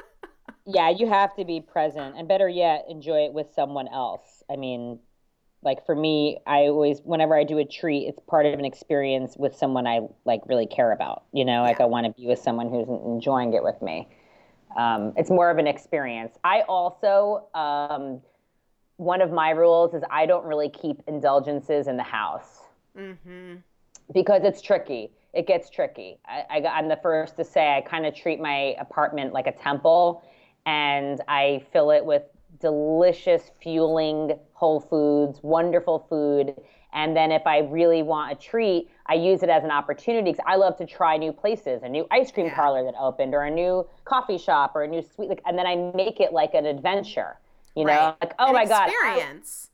[0.66, 4.42] yeah, you have to be present, and better yet, enjoy it with someone else.
[4.50, 4.98] I mean,
[5.62, 9.36] like for me, I always, whenever I do a treat, it's part of an experience
[9.36, 11.24] with someone I like really care about.
[11.32, 11.84] You know, like yeah.
[11.84, 14.08] I want to be with someone who's enjoying it with me.
[14.76, 16.36] Um, it's more of an experience.
[16.44, 18.20] I also, um,
[18.98, 22.60] one of my rules is I don't really keep indulgences in the house
[22.96, 23.56] mm-hmm.
[24.12, 26.18] because it's tricky it gets tricky.
[26.26, 29.52] I, I, am the first to say I kind of treat my apartment like a
[29.52, 30.22] temple,
[30.64, 32.22] and I fill it with
[32.60, 36.54] delicious, fueling whole foods, wonderful food.
[36.92, 40.44] And then if I really want a treat, I use it as an opportunity because
[40.46, 42.54] I love to try new places, a new ice cream yeah.
[42.54, 45.28] parlor that opened, or a new coffee shop, or a new sweet.
[45.28, 47.38] Like, and then I make it like an adventure.
[47.74, 48.16] You know, right.
[48.22, 48.70] like oh an my experience.
[48.70, 49.70] god, experience.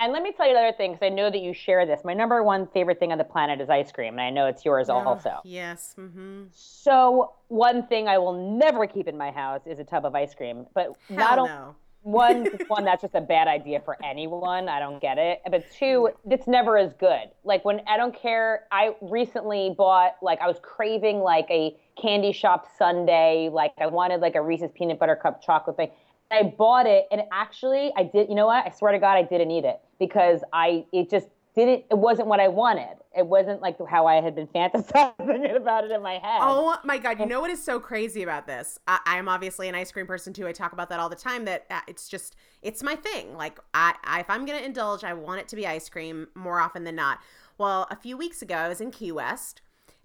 [0.00, 2.00] And let me tell you another thing, because I know that you share this.
[2.04, 4.64] My number one favorite thing on the planet is ice cream, and I know it's
[4.64, 5.36] yours oh, also.
[5.44, 5.94] Yes.
[5.98, 6.44] Mm-hmm.
[6.50, 10.34] So one thing I will never keep in my house is a tub of ice
[10.34, 10.66] cream.
[10.74, 11.76] But Hell not only no.
[12.02, 14.68] one, one that's just a bad idea for anyone.
[14.68, 15.42] I don't get it.
[15.48, 17.30] But two, it's never as good.
[17.44, 18.64] Like when I don't care.
[18.72, 23.48] I recently bought like I was craving like a candy shop sundae.
[23.48, 25.90] Like I wanted like a Reese's peanut butter cup chocolate thing.
[26.34, 28.66] I bought it and actually I did you know what?
[28.66, 32.28] I swear to God I didn't eat it because I it just didn't it wasn't
[32.28, 32.96] what I wanted.
[33.16, 36.40] It wasn't like how I had been fantasizing about it in my head.
[36.42, 38.78] Oh my god, you know what is so crazy about this?
[38.86, 40.46] I, am obviously an ice cream person too.
[40.46, 43.36] I talk about that all the time that uh, it's just it's my thing.
[43.36, 46.28] Like I, I if I'm going to indulge, I want it to be ice cream
[46.34, 47.20] more often than not.
[47.56, 49.62] Well, a few weeks ago I was in Key West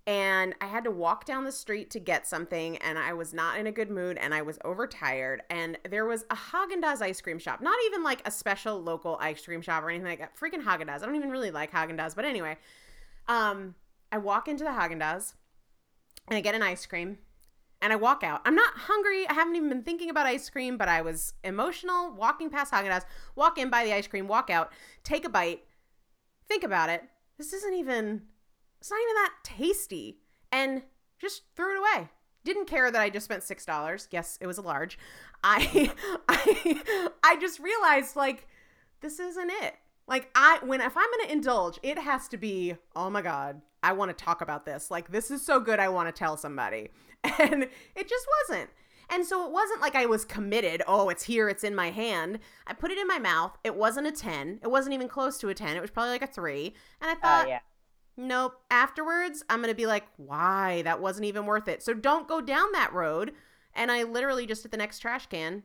[0.10, 3.60] and I had to walk down the street to get something, and I was not
[3.60, 5.44] in a good mood, and I was overtired.
[5.52, 9.20] And there was a Haagen Dazs ice cream shop, not even like a special local
[9.22, 10.36] ice cream shop or anything like that.
[10.36, 11.04] Freaking Haagen Dazs.
[11.04, 12.58] I don't even really like Haagen Dazs, but anyway,
[13.28, 13.76] um,
[14.12, 15.36] I walk into the Haagen Dazs,
[16.28, 17.20] and I get an ice cream,
[17.80, 18.42] and I walk out.
[18.46, 19.30] I'm not hungry.
[19.30, 22.12] I haven't even been thinking about ice cream, but I was emotional.
[22.14, 24.72] Walking past Haagen Dazs, walk in, buy the ice cream, walk out,
[25.04, 25.66] take a bite,
[26.48, 27.04] think about it.
[27.38, 28.24] This isn't even
[28.80, 30.18] it's not even that tasty.
[30.52, 30.82] And
[31.20, 32.10] just threw it away.
[32.44, 34.08] Didn't care that I just spent six dollars.
[34.12, 34.98] Yes, it was a large.
[35.44, 35.92] I
[36.30, 38.48] I I just realized like
[39.02, 39.76] this isn't it.
[40.08, 43.94] Like I when if I'm gonna indulge, it has to be, oh my god, I
[43.94, 44.90] want to talk about this.
[44.90, 46.90] Like this is so good I want to tell somebody.
[47.38, 47.64] And
[47.96, 48.70] it just wasn't.
[49.10, 50.82] And so it wasn't like I was committed.
[50.88, 52.40] Oh, it's here, it's in my hand.
[52.66, 53.58] I put it in my mouth.
[53.66, 54.62] It wasn't a 10.
[54.64, 55.76] It wasn't even close to a 10.
[55.76, 56.74] It was probably like a 3.
[57.02, 57.60] And I thought, uh, yeah
[58.20, 58.62] nope.
[58.70, 60.82] Afterwards, I'm going to be like, why?
[60.84, 61.82] That wasn't even worth it.
[61.82, 63.34] So don't go down that road.
[63.74, 65.64] and I literally just at the next trash can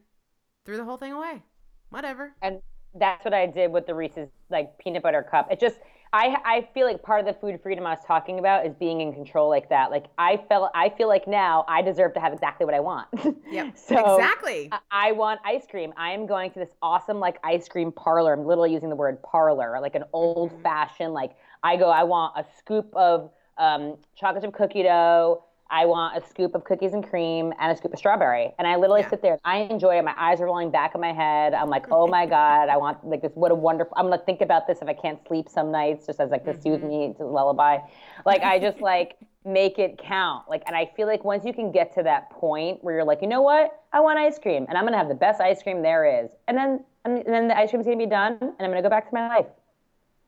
[0.64, 1.42] threw the whole thing away.
[1.90, 2.34] Whatever.
[2.42, 2.60] And
[2.94, 5.50] that's what I did with the Reese's like peanut butter cup.
[5.50, 5.76] It just
[6.12, 9.00] I I feel like part of the food freedom I was talking about is being
[9.00, 9.90] in control like that.
[9.90, 13.08] Like I felt I feel like now I deserve to have exactly what I want.
[13.50, 13.76] Yep.
[13.88, 14.68] so exactly.
[14.70, 15.92] I, I want ice cream.
[15.96, 18.32] I am going to this awesome like ice cream parlor.
[18.32, 20.62] I'm literally using the word parlor, like an old mm-hmm.
[20.62, 21.32] fashioned like
[21.64, 21.88] I go.
[21.88, 25.44] I want a scoop of um, chocolate chip cookie dough.
[25.70, 28.52] I want a scoop of cookies and cream and a scoop of strawberry.
[28.58, 29.08] And I literally Yeah.
[29.10, 30.04] sit there and I enjoy it.
[30.04, 31.54] My eyes are rolling back in my head.
[31.54, 33.32] I'm like, oh my God, I want like this.
[33.34, 36.06] What a wonderful, I'm going to think about this if I can't sleep some nights,
[36.06, 37.78] just as like to soothe me to lullaby.
[38.26, 40.48] Like, I just like make it count.
[40.50, 43.22] Like, and I feel like once you can get to that point where you're like,
[43.22, 43.80] you know what?
[43.92, 46.30] I want ice cream and I'm going to have the best ice cream there is.
[46.46, 48.82] And then, and then the ice cream's going to be done and I'm going to
[48.82, 49.46] go back to my life.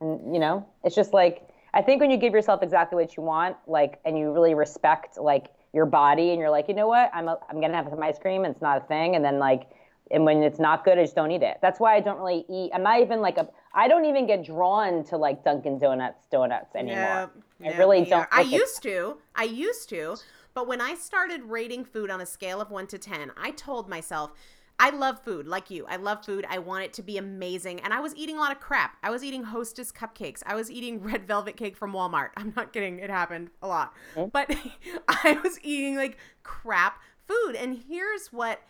[0.01, 3.23] And, you know, it's just like, I think when you give yourself exactly what you
[3.23, 7.11] want, like, and you really respect like your body, and you're like, you know what,
[7.13, 9.37] I'm a, I'm gonna have some ice cream, and it's not a thing, and then
[9.37, 9.69] like,
[10.09, 11.57] and when it's not good, I just don't eat it.
[11.61, 12.71] That's why I don't really eat.
[12.73, 13.47] I'm not even like a.
[13.73, 17.29] I don't even get drawn to like Dunkin' Donuts donuts anymore.
[17.63, 18.27] I really don't.
[18.31, 19.17] I used to.
[19.35, 20.15] I used to.
[20.53, 23.89] But when I started rating food on a scale of one to 10, I told
[23.89, 24.31] myself,
[24.79, 25.85] I love food like you.
[25.87, 26.45] I love food.
[26.47, 27.79] I want it to be amazing.
[27.79, 28.97] And I was eating a lot of crap.
[29.01, 30.43] I was eating Hostess cupcakes.
[30.45, 32.29] I was eating red velvet cake from Walmart.
[32.37, 32.99] I'm not kidding.
[32.99, 33.93] It happened a lot.
[34.15, 34.55] But
[35.07, 37.55] I was eating like crap food.
[37.55, 38.61] And here's what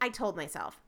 [0.00, 0.82] I told myself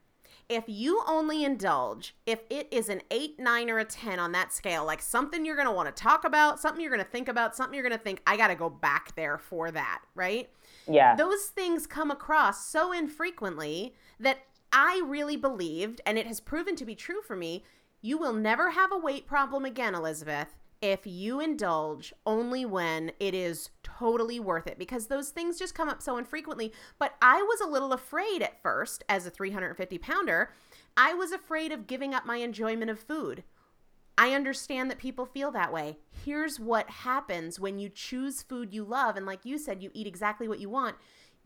[0.48, 4.50] if you only indulge if it is an 8 9 or a 10 on that
[4.52, 7.28] scale like something you're going to want to talk about something you're going to think
[7.28, 10.48] about something you're going to think i got to go back there for that right
[10.86, 11.16] Yeah.
[11.16, 14.38] those things come across so infrequently that
[14.72, 17.64] i really believed and it has proven to be true for me
[18.00, 23.34] you will never have a weight problem again elizabeth if you indulge only when it
[23.34, 26.72] is totally worth it because those things just come up so infrequently.
[26.98, 30.52] But I was a little afraid at first as a 350 pounder.
[30.96, 33.42] I was afraid of giving up my enjoyment of food.
[34.16, 35.98] I understand that people feel that way.
[36.24, 40.08] Here's what happens when you choose food you love, and like you said, you eat
[40.08, 40.96] exactly what you want.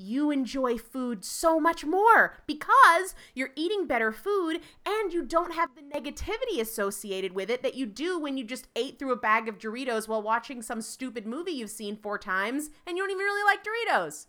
[0.03, 5.71] You enjoy food so much more because you're eating better food and you don't have
[5.77, 9.49] the negativity associated with it that you do when you just ate through a bag
[9.49, 13.25] of Doritos while watching some stupid movie you've seen four times and you don't even
[13.25, 14.27] really like Doritos.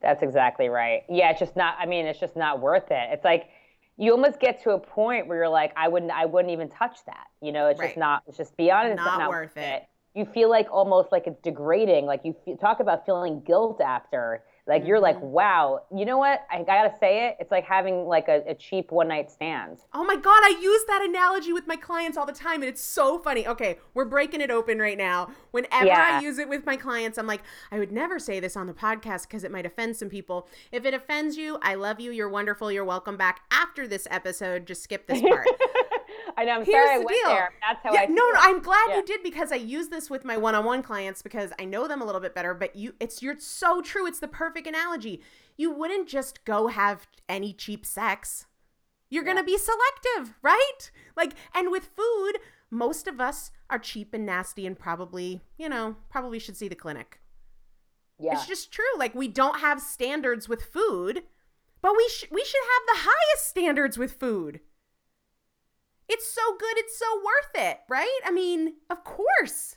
[0.00, 1.02] That's exactly right.
[1.08, 1.76] Yeah, it's just not.
[1.78, 3.08] I mean, it's just not worth it.
[3.10, 3.48] It's like
[3.96, 6.98] you almost get to a point where you're like, I wouldn't, I wouldn't even touch
[7.06, 7.26] that.
[7.40, 7.86] You know, it's Right.
[7.88, 8.22] just not.
[8.28, 8.88] It's just beyond.
[8.88, 9.88] It's Not not, worth it.
[10.18, 12.06] You feel like almost like it's degrading.
[12.06, 14.42] Like you f- talk about feeling guilt after.
[14.66, 15.26] Like you're like, Mm-hmm.
[15.30, 15.84] wow.
[15.96, 16.44] You know what?
[16.50, 17.36] I, gotta say it.
[17.40, 19.78] It's like having like a, a cheap one night stand.
[19.94, 22.82] Oh my God, I use that analogy with my clients all the time, and it's
[22.82, 23.46] so funny.
[23.46, 25.30] Okay, we're breaking it open right now.
[25.52, 26.18] Whenever Yeah.
[26.18, 28.74] I use it with my clients, I'm like, I would never say this on the
[28.74, 30.48] podcast because it might offend some people.
[30.72, 32.10] If it offends you, I love you.
[32.10, 32.70] You're wonderful.
[32.70, 33.42] You're welcome back.
[33.50, 35.46] After this episode, just skip this part.
[36.36, 36.52] I know.
[36.56, 37.28] I'm Here's sorry I went deal.
[37.28, 37.52] there.
[37.60, 38.06] That's how yeah, I.
[38.06, 38.32] no, no.
[38.38, 38.96] I'm glad Yeah.
[38.96, 42.04] you did because I use this with my one-on-one clients because I know them a
[42.04, 42.54] little bit better.
[42.54, 44.06] But you, it's you're so true.
[44.06, 45.22] It's the perfect analogy.
[45.56, 48.46] You wouldn't just go have any cheap sex.
[49.10, 50.90] You're gonna be selective, right?
[51.16, 52.38] Like, and with food,
[52.70, 56.74] most of us are cheap and nasty, and probably, you know, probably should see the
[56.74, 57.18] clinic.
[58.20, 58.34] Yeah.
[58.34, 58.84] It's just true.
[58.98, 61.22] Like, we don't have standards with food,
[61.80, 64.60] but we sh- we should have the highest standards with food.
[66.08, 68.20] It's so good, it's so worth it, right?
[68.24, 69.76] I mean, of course.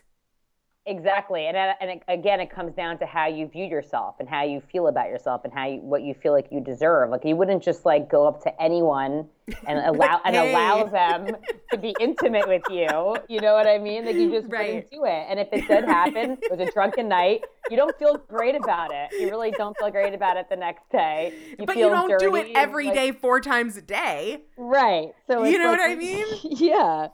[0.87, 4.27] Exactly, and uh, and it, again, it comes down to how you view yourself and
[4.27, 7.11] how you feel about yourself and how you, what you feel like you deserve.
[7.11, 9.27] Like you wouldn't just like go up to anyone
[9.67, 11.35] and allow and allow them
[11.71, 12.87] to be intimate with you.
[13.29, 14.05] You know what I mean?
[14.07, 14.73] Like you just Right.
[14.73, 15.25] wouldn't do it.
[15.29, 17.43] And if it did happen, it was a drunken night.
[17.69, 19.11] You don't feel great about it.
[19.19, 21.31] You really don't feel great about it the next day.
[21.59, 24.45] You but you don't do it every like- day, four times a day.
[24.57, 25.09] Right.
[25.27, 26.25] So You know like- what I mean?
[26.43, 27.09] Yeah.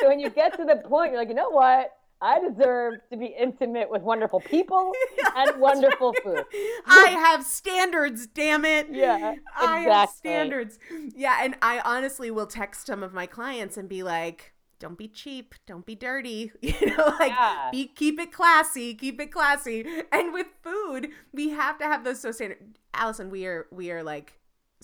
[0.00, 1.92] so when you get to the point, you're like, you know what?
[2.22, 4.92] I deserve to be intimate with wonderful people
[5.36, 6.44] and wonderful food.
[6.86, 8.86] I have standards, damn it.
[8.92, 10.78] Yeah, I have standards.
[11.16, 15.08] Yeah, and I honestly will text some of my clients and be like, don't be
[15.08, 16.52] cheap, don't be dirty.
[16.62, 17.68] You know, like Yeah.
[17.72, 19.84] be keep it classy, keep it classy.
[20.12, 22.58] And with food, we have to have those so standard
[22.94, 24.34] Allison, we are we are like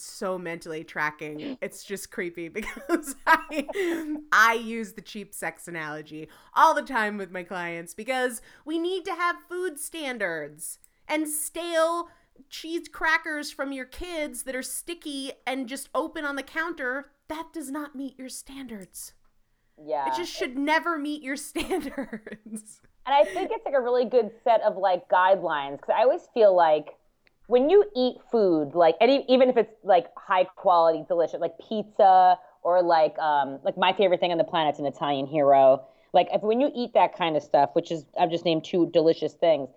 [0.02, 1.58] so mentally tracking.
[1.60, 3.66] It's just creepy because I
[4.32, 9.04] I use the cheap sex analogy all the time with my clients because we need
[9.04, 12.08] to have food standards and stale
[12.50, 17.48] cheese crackers from your kids that are sticky and just open on the counter that
[17.52, 19.12] does not meet your standards.
[19.84, 20.08] Yeah.
[20.08, 22.80] It just should never meet your standards.
[23.06, 26.28] and I think it's like a really good set of like guidelines because I always
[26.34, 26.96] feel like
[27.48, 32.38] when you eat food, like any, even if it's like high quality, delicious, like pizza
[32.62, 35.82] or like um, like my favorite thing on the planet's an Italian hero.
[36.12, 38.90] Like if when you eat that kind of stuff, which is I've just named two
[38.92, 39.70] delicious things,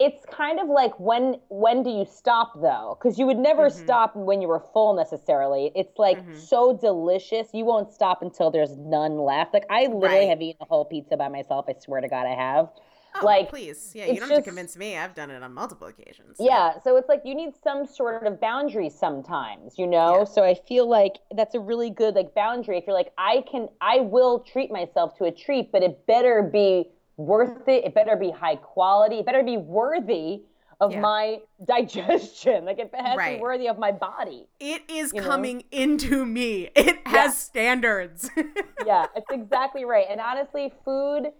[0.00, 2.98] it's kind of like when when do you stop though?
[3.00, 3.84] Because you would never mm-hmm.
[3.84, 5.70] stop when you were full necessarily.
[5.76, 6.36] It's like mm-hmm.
[6.36, 9.54] so delicious, you won't stop until there's none left.
[9.54, 10.28] Like I literally right.
[10.28, 11.66] have eaten a whole pizza by myself.
[11.68, 12.68] I swear to God, I have.
[13.22, 14.96] Oh, like, please, yeah, you don't just, have to convince me.
[14.96, 16.36] I've done it on multiple occasions.
[16.38, 20.18] Yeah, so it's like you need some sort of boundary sometimes, you know.
[20.18, 20.24] Yeah.
[20.24, 22.76] So I feel like that's a really good like boundary.
[22.76, 26.42] If you're like, I can, I will treat myself to a treat, but it better
[26.42, 27.84] be worth it.
[27.84, 29.16] It better be high quality.
[29.16, 30.42] It better be worthy
[30.80, 31.00] of yeah.
[31.00, 32.64] my digestion.
[32.64, 33.32] Like it has right.
[33.32, 34.46] to be worthy of my body.
[34.60, 35.62] It is coming know?
[35.70, 36.70] into me.
[36.74, 37.30] It has yeah.
[37.30, 38.30] standards.
[38.86, 40.06] yeah, it's exactly right.
[40.08, 41.32] And honestly, food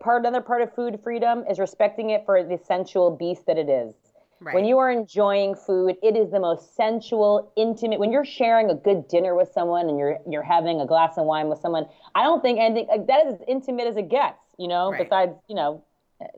[0.00, 3.68] part another part of food freedom is respecting it for the sensual beast that it
[3.68, 3.94] is.
[4.40, 4.56] Right.
[4.56, 8.00] When you are enjoying food, it is the most sensual, intimate.
[8.00, 11.26] When you're sharing a good dinner with someone and you're you're having a glass of
[11.26, 11.86] wine with someone,
[12.16, 14.38] I don't think anything like, that is as intimate as it gets.
[14.58, 15.04] You know, right.
[15.04, 15.84] besides you know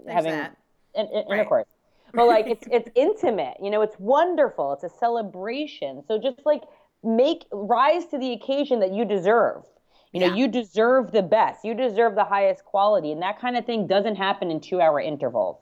[0.05, 0.47] There's having in,
[0.95, 1.39] in, right.
[1.39, 1.67] intercourse.
[2.13, 3.57] But like it's it's intimate.
[3.63, 4.75] You know, it's wonderful.
[4.75, 6.03] It's a celebration.
[6.07, 6.63] So just like
[7.03, 9.63] make rise to the occasion that you deserve.
[10.15, 10.35] You know, yeah.
[10.35, 11.65] you deserve the best.
[11.65, 15.59] You deserve the highest quality, and that kind of thing doesn't happen in two-hour intervals.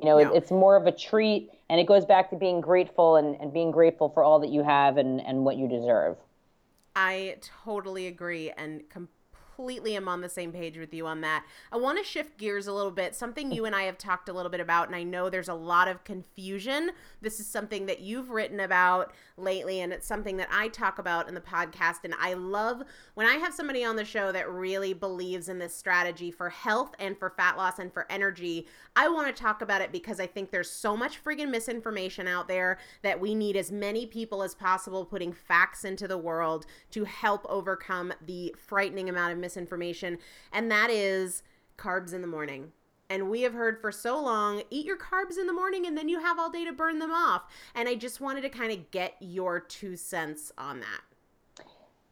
[0.00, 0.32] You know, no.
[0.32, 3.52] it, it's more of a treat and it goes back to being grateful and, and
[3.52, 6.16] being grateful for all that you have and, and what you deserve.
[6.94, 9.17] I totally agree and completely
[9.58, 11.44] completely am on the same page with you on that.
[11.72, 13.16] I want to shift gears a little bit.
[13.16, 15.54] Something you and I have talked a little bit about, and I know there's a
[15.54, 16.92] lot of confusion.
[17.22, 21.28] This is something that you've written about lately, and it's something that I talk about
[21.28, 22.04] in the podcast.
[22.04, 22.84] And I love
[23.14, 26.94] when I have somebody on the show that really believes in this strategy for health
[27.00, 28.68] and for fat loss and for energy.
[28.94, 32.46] I want to talk about it because I think there's so much friggin' misinformation out
[32.46, 37.02] there that we need as many people as possible putting facts into the world to
[37.02, 39.47] help overcome the frightening amount of misinformation,
[40.52, 41.42] and that is
[41.76, 42.72] carbs in the morning.
[43.10, 46.08] And we have heard for so long eat your carbs in the morning and then
[46.08, 47.44] you have all day to burn them off.
[47.74, 51.00] And I just wanted to kind of get your two cents on that.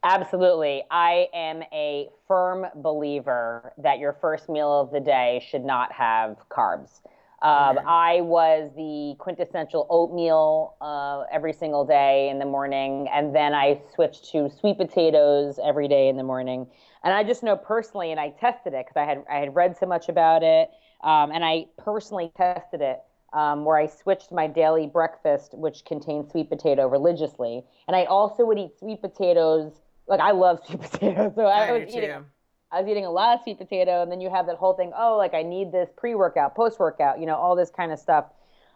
[0.02, 0.84] Absolutely.
[0.90, 6.36] I am a firm believer that your first meal of the day should not have
[6.48, 7.00] carbs.
[7.42, 13.52] Um, I was the quintessential oatmeal uh, every single day in the morning, and then
[13.52, 16.66] I switched to sweet potatoes every day in the morning.
[17.06, 19.76] And I just know personally, and I tested it because I had I had read
[19.78, 20.70] so much about it,
[21.04, 22.98] um, and I personally tested it
[23.32, 28.44] um, where I switched my daily breakfast, which contained sweet potato, religiously, and I also
[28.44, 29.72] would eat sweet potatoes.
[30.08, 32.10] Like I love sweet potatoes, so I, I was eating.
[32.10, 32.24] Too.
[32.72, 34.90] I was eating a lot of sweet potato, and then you have that whole thing.
[34.98, 38.24] Oh, like I need this pre-workout, post-workout, you know, all this kind of stuff.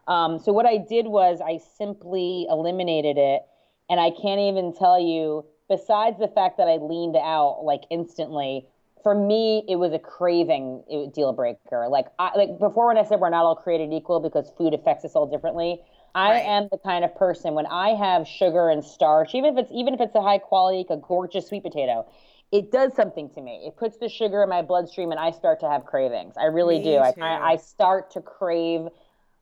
[0.06, 3.42] Um, so what I did was I simply eliminated it,
[3.88, 5.44] and I can't even tell you.
[5.70, 8.66] Besides the fact that I leaned out like instantly,
[9.02, 11.86] for me it was a craving deal breaker.
[11.88, 15.04] Like I, like before when I said we're not all created equal because food affects
[15.04, 15.80] us all differently.
[16.14, 16.44] I right.
[16.44, 19.94] am the kind of person when I have sugar and starch, even if it's even
[19.94, 22.06] if it's a high quality, like a gorgeous sweet potato,
[22.52, 23.62] it does something to me.
[23.66, 26.34] It puts the sugar in my bloodstream, and I start to have cravings.
[26.36, 26.96] I really me do.
[26.96, 28.88] I, I start to crave.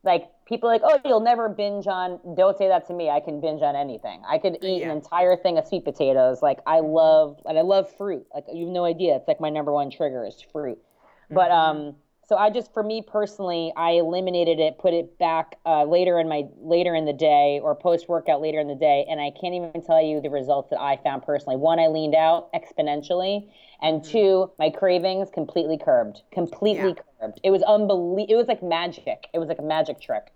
[0.03, 2.19] Like people like, oh, you'll never binge on.
[2.35, 3.09] Don't say that to me.
[3.09, 4.21] I can binge on anything.
[4.27, 4.89] I could eat yeah.
[4.89, 6.41] an entire thing of sweet potatoes.
[6.41, 8.25] Like I love, and I love fruit.
[8.33, 9.15] Like you have no idea.
[9.15, 10.79] It's like my number one trigger is fruit.
[10.79, 11.35] Mm-hmm.
[11.35, 11.95] But um,
[12.27, 16.27] so I just, for me personally, I eliminated it, put it back uh, later in
[16.27, 19.53] my later in the day or post workout later in the day, and I can't
[19.53, 21.57] even tell you the results that I found personally.
[21.57, 23.49] One, I leaned out exponentially,
[23.81, 24.11] and mm-hmm.
[24.11, 27.03] two, my cravings completely curbed, completely yeah.
[27.19, 27.39] curbed.
[27.43, 28.33] It was unbelievable.
[28.33, 29.27] It was like magic.
[29.33, 30.31] It was like a magic trick.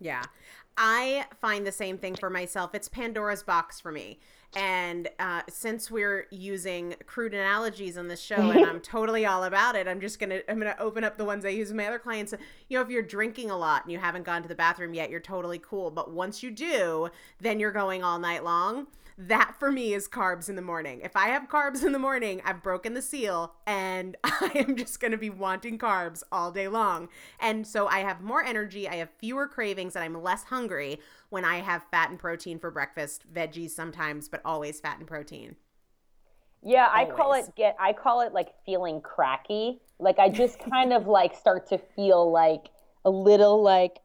[0.00, 0.22] Yeah.
[0.78, 2.74] I find the same thing for myself.
[2.74, 4.18] It's Pandora's box for me.
[4.54, 9.74] And uh, since we're using crude analogies on this show, and I'm totally all about
[9.74, 11.98] it, I'm just gonna I'm gonna open up the ones I use with my other
[11.98, 12.32] clients.
[12.68, 15.10] You know, if you're drinking a lot and you haven't gone to the bathroom yet,
[15.10, 15.90] you're totally cool.
[15.90, 17.08] But once you do,
[17.40, 18.86] then you're going all night long
[19.18, 21.00] that for me is carbs in the morning.
[21.02, 25.00] If I have carbs in the morning, I've broken the seal and I am just
[25.00, 27.08] going to be wanting carbs all day long.
[27.40, 31.00] And so I have more energy, I have fewer cravings, and I'm less hungry
[31.30, 35.56] when I have fat and protein for breakfast, veggies sometimes, but always fat and protein.
[36.62, 39.80] Yeah, I call it get I call it like feeling cracky.
[40.00, 42.70] Like I just kind of like start to feel like
[43.04, 44.00] a little like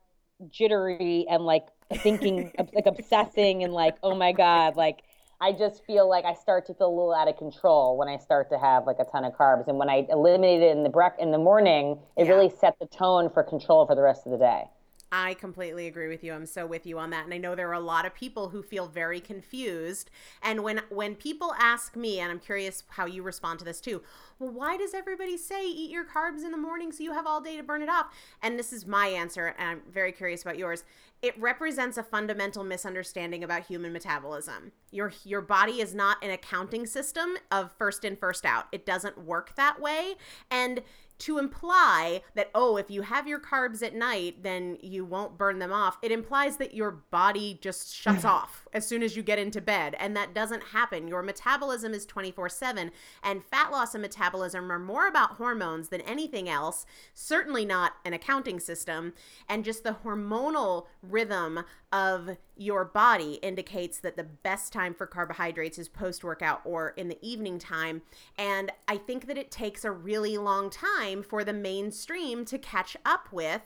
[0.50, 1.66] jittery and like
[1.98, 5.04] thinking like obsessing and like oh my god like
[5.40, 8.18] i just feel like i start to feel a little out of control when i
[8.18, 10.90] start to have like a ton of carbs and when i eliminate it in the
[10.90, 12.32] break in the morning it yeah.
[12.32, 14.64] really set the tone for control for the rest of the day
[15.12, 16.34] I completely agree with you.
[16.34, 17.26] I'm so with you on that.
[17.26, 20.10] And I know there are a lot of people who feel very confused.
[20.42, 24.02] And when when people ask me, and I'm curious how you respond to this too,
[24.40, 27.42] well, why does everybody say eat your carbs in the morning so you have all
[27.42, 28.08] day to burn it off?
[28.42, 30.86] And this is my answer, and I'm very curious about yours.
[31.22, 34.72] It represents a fundamental misunderstanding about human metabolism.
[34.92, 38.68] Your your body is not an accounting system of first in, first out.
[38.72, 40.16] It doesn't work that way.
[40.50, 40.82] And
[41.22, 45.60] to imply that, oh, if you have your carbs at night, then you won't burn
[45.60, 48.28] them off, it implies that your body just shuts mm-hmm.
[48.28, 49.96] off as soon as you get into bed.
[50.00, 51.08] And that doesn't happen.
[51.08, 52.92] Your metabolism is 24 7.
[53.24, 58.14] And fat loss and metabolism are more about hormones than anything else, certainly not an
[58.14, 59.14] accounting system.
[59.48, 65.78] And just the hormonal rhythm of your body indicates that the best time for carbohydrates
[65.78, 68.02] is post workout or in the evening time.
[68.38, 72.96] And I think that it takes a really long time for the mainstream to catch
[73.06, 73.62] up with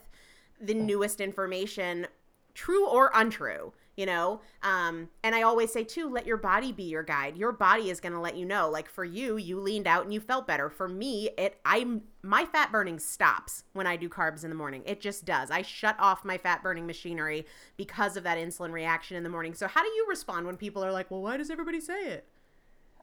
[0.60, 2.06] the newest information,
[2.54, 4.40] true or untrue you know?
[4.62, 7.36] Um, and i always say too let your body be your guide.
[7.36, 10.12] Your body is going to let you know like for you you leaned out and
[10.12, 10.68] you felt better.
[10.70, 14.82] For me it i'm my fat burning stops when i do carbs in the morning.
[14.86, 15.50] It just does.
[15.50, 19.54] I shut off my fat burning machinery because of that insulin reaction in the morning.
[19.54, 22.28] So how do you respond when people are like well why does everybody say it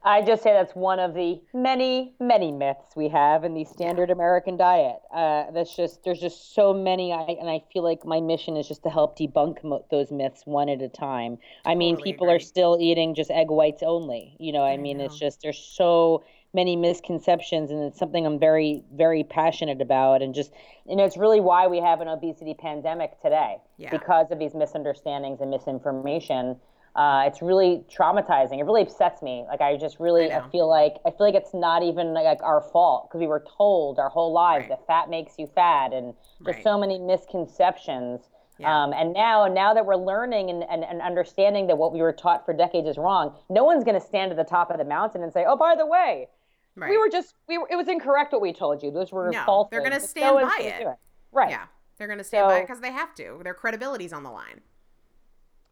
[0.06, 4.10] I just say that's one of the many, many myths we have in the standard
[4.10, 4.98] American diet.
[5.14, 8.68] Uh, that's just there's just so many, I, and I feel like my mission is
[8.68, 11.38] just to help debunk mo- those myths one at a time.
[11.66, 12.36] I mean, people agree.
[12.36, 14.36] are still eating just egg whites only.
[14.40, 15.06] You know, I, I mean, know.
[15.06, 16.24] it's just there's so
[16.54, 20.52] many misconceptions, and it's something I'm very, very passionate about, and just
[20.86, 23.90] you know, it's really why we have an obesity pandemic today Yeah.
[23.90, 26.58] because of these misunderstandings and misinformation
[26.96, 28.60] uh, it's really traumatizing.
[28.60, 29.46] It really upsets me.
[29.48, 32.42] Like I just really, I I, feel like I feel like it's not even like
[32.44, 34.70] our fault because we were told our whole lives Right.
[34.78, 36.14] that fat makes you fat, and
[36.46, 36.64] just Right.
[36.64, 38.30] so many misconceptions.
[38.60, 38.84] Yeah.
[38.84, 42.14] Um, and now, now that we're learning and, and, and understanding that what we were
[42.14, 44.86] taught for decades is wrong, no one's going to stand at the top of the
[44.86, 46.28] mountain and say, "Oh, by the way,
[46.76, 48.92] right we were just we were, it was incorrect what we told you.
[48.92, 50.98] Those were No, false." they're gonna stand no by gonna it.
[51.32, 51.50] Right.
[51.50, 51.66] yeah
[51.98, 54.62] they're going to stand by it because they have to their credibility's on the line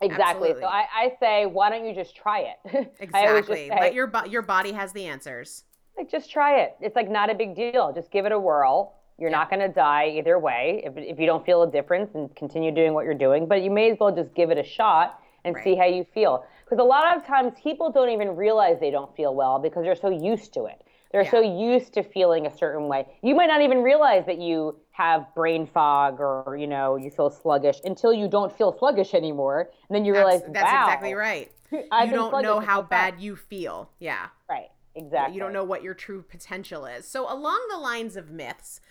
[0.01, 0.49] Exactly.
[0.49, 0.61] Absolutely.
[0.61, 2.57] So I, I say, why don't you just try it?
[3.13, 3.69] I always just exactly.
[3.69, 5.63] say, let your bo- your body has the answers.
[5.97, 6.75] like just try it.
[6.81, 7.91] It's like not a big deal.
[7.93, 8.95] Just give it a whirl.
[9.17, 9.37] You're Yeah.
[9.37, 12.71] not going to die either way if, if you don't feel a difference and continue
[12.71, 15.55] doing what you're doing but you may as well just give it a shot and
[15.63, 16.43] see how you feel.
[16.65, 19.95] Because a lot of times people don't even realize they don't feel well because they're
[19.95, 20.81] so used to it.
[21.11, 23.05] They're so used to feeling a certain way.
[23.21, 27.29] You might not even realize that you have brain fog or you know you feel
[27.29, 29.69] sluggish until you don't feel sluggish anymore.
[29.89, 31.51] And then you that's, realize that's wow exactly right.
[31.91, 33.89] I've you don't know how bad you feel.
[33.99, 34.27] Yeah.
[34.49, 34.69] Right.
[34.93, 37.07] Exactly you don't know what your true potential is.
[37.07, 38.81] So, along the lines of myths,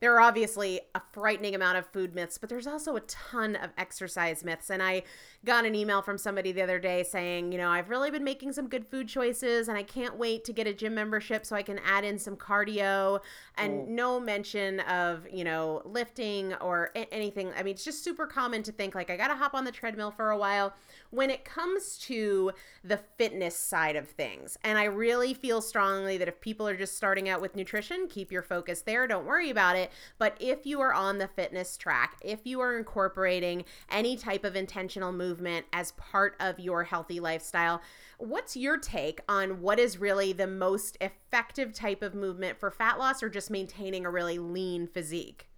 [0.00, 3.70] there are obviously a frightening amount of food myths, but there's also a ton of
[3.78, 4.70] exercise myths.
[4.70, 5.02] And I
[5.46, 8.52] got an email from somebody the other day saying, you know, I've really been making
[8.52, 11.62] some good food choices and I can't wait to get a gym membership so I
[11.62, 13.20] can add in some cardio
[13.56, 13.88] and mm.
[13.88, 17.52] no mention of, you know, lifting or a- anything.
[17.56, 19.70] I mean, it's just super common to think like, I got to hop on the
[19.70, 20.74] treadmill for a while.
[21.10, 22.50] When it comes to
[22.82, 26.96] the fitness side of things, and I really feel strongly that if people are just
[26.96, 29.06] starting out with nutrition, keep your focus there.
[29.06, 29.92] Don't worry about it.
[30.18, 34.56] But if you are on the fitness track, if you are incorporating any type of
[34.56, 35.35] intentional movement
[35.72, 37.80] as part of your healthy lifestyle,
[38.18, 42.98] what's your take on what is really the most effective type of movement for fat
[42.98, 45.48] loss or just maintaining a really lean physique?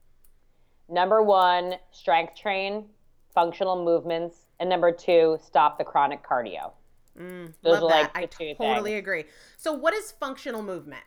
[0.89, 2.87] Number one, strength train,
[3.35, 6.73] functional movements, and number two, stop the chronic cardio.
[7.19, 8.19] Mm, Those love are like that.
[8.19, 8.99] I two totally things.
[9.01, 9.25] agree.
[9.57, 11.03] So, what is functional movement?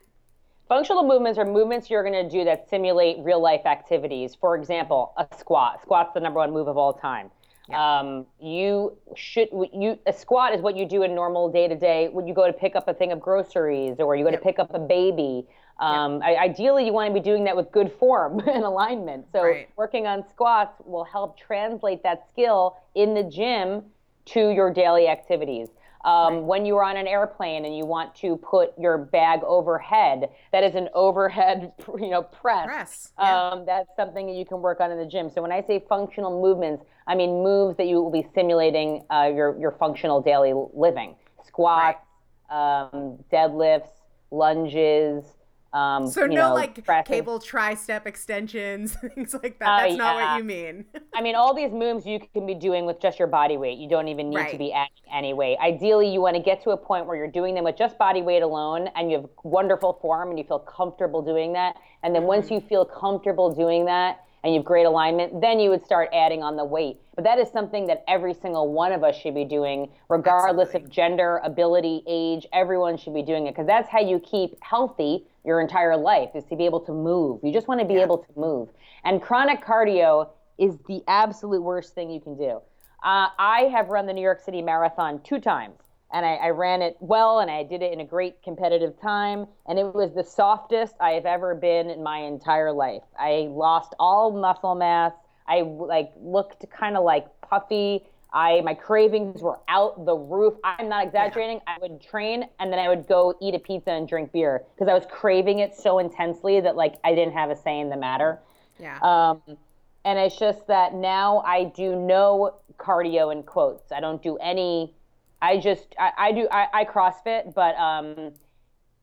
[0.68, 4.36] Functional movements are movements you're going to do that simulate real life activities.
[4.36, 5.82] For example, a squat.
[5.82, 7.30] Squat's the number one move of all time.
[7.70, 12.10] Um, you should you a squat is what you do in normal day to day
[12.12, 14.40] when you go to pick up a thing of groceries or you go Yep.
[14.40, 15.48] to pick up a baby.
[15.80, 19.28] Um, I, ideally, you want to be doing that with good form and alignment.
[19.32, 19.70] So Right.
[19.78, 23.84] working on squats will help translate that skill in the gym
[24.26, 25.70] to your daily activities.
[26.04, 30.30] Um, When you are on an airplane and you want to put your bag overhead,
[30.52, 32.66] that is an overhead, you know, press.
[32.66, 33.50] Press, yeah.
[33.50, 35.30] Um, that's something that you can work on in the gym.
[35.30, 39.32] So when I say functional movements, I mean moves that you will be simulating uh,
[39.34, 41.16] your your functional daily living.
[41.46, 42.06] Squats,
[42.50, 43.90] um, deadlifts,
[44.32, 45.26] lunges.
[45.74, 47.08] Um, So no know, like presses.
[47.08, 49.84] cable tricep extensions, things like that.
[49.88, 50.34] That's not yeah.
[50.34, 50.86] what you mean.
[51.14, 53.78] I mean, all these moves you can be doing with just your body weight.
[53.78, 54.52] You don't even need Right.
[54.52, 55.58] to be adding any weight.
[55.60, 58.22] Ideally, you want to get to a point where you're doing them with just body
[58.22, 61.76] weight alone and you have wonderful form and you feel comfortable doing that.
[62.04, 62.56] And then once Mm-hmm.
[62.56, 66.42] you feel comfortable doing that, and you have great alignment, then you would start adding
[66.42, 66.98] on the weight.
[67.14, 70.88] But that is something that every single one of us should be doing, regardless Absolutely.
[70.88, 72.48] of gender, ability, age.
[72.52, 76.44] Everyone should be doing it because that's how you keep healthy your entire life is
[76.46, 77.40] to be able to move.
[77.44, 78.04] You just want to be yeah.
[78.04, 78.70] able to move.
[79.04, 82.62] And chronic cardio is the absolute worst thing you can do.
[83.04, 85.80] Uh, I have run the New York City Marathon two times
[86.14, 89.48] and I, I, ran it well and I did it in a great competitive time
[89.68, 93.02] and it was the softest I have ever been in my entire life.
[93.18, 95.14] I lost all muscle mass.
[95.48, 98.04] I like looked kind of like puffy.
[98.34, 100.54] I my cravings were out the roof.
[100.64, 101.62] I'm not exaggerating.
[101.68, 101.76] Yeah.
[101.76, 104.90] I would train and then I would go eat a pizza and drink beer because
[104.90, 107.98] I was craving it so intensely that like I didn't have a say in the
[107.98, 108.40] matter.
[108.80, 108.98] Yeah.
[109.02, 109.58] Um,
[110.06, 113.92] and it's just that now I do no cardio in quotes.
[113.92, 114.96] I don't do any
[115.42, 118.34] I just I, I do I, I CrossFit, but um,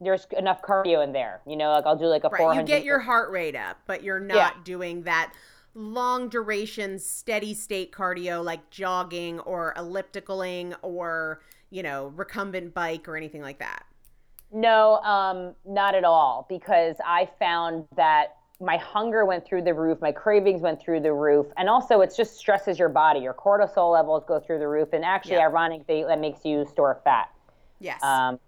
[0.00, 1.40] there's enough cardio in there.
[1.46, 2.60] You know, like I'll do like a right, 400.
[2.60, 4.50] You get your heart rate up, but you're not yeah.
[4.64, 5.32] doing that
[5.78, 13.16] long duration steady state cardio like jogging or ellipticaling or you know recumbent bike or
[13.16, 13.84] anything like that.
[14.52, 16.46] No, um, not at all.
[16.48, 21.12] Because I found that my hunger went through the roof, my cravings went through the
[21.12, 23.20] roof, and also it just stresses your body.
[23.20, 25.46] Your cortisol levels go through the roof, and actually, yeah.
[25.46, 27.30] ironically, that makes you store fat.
[27.78, 28.02] Yes.
[28.02, 28.40] Um,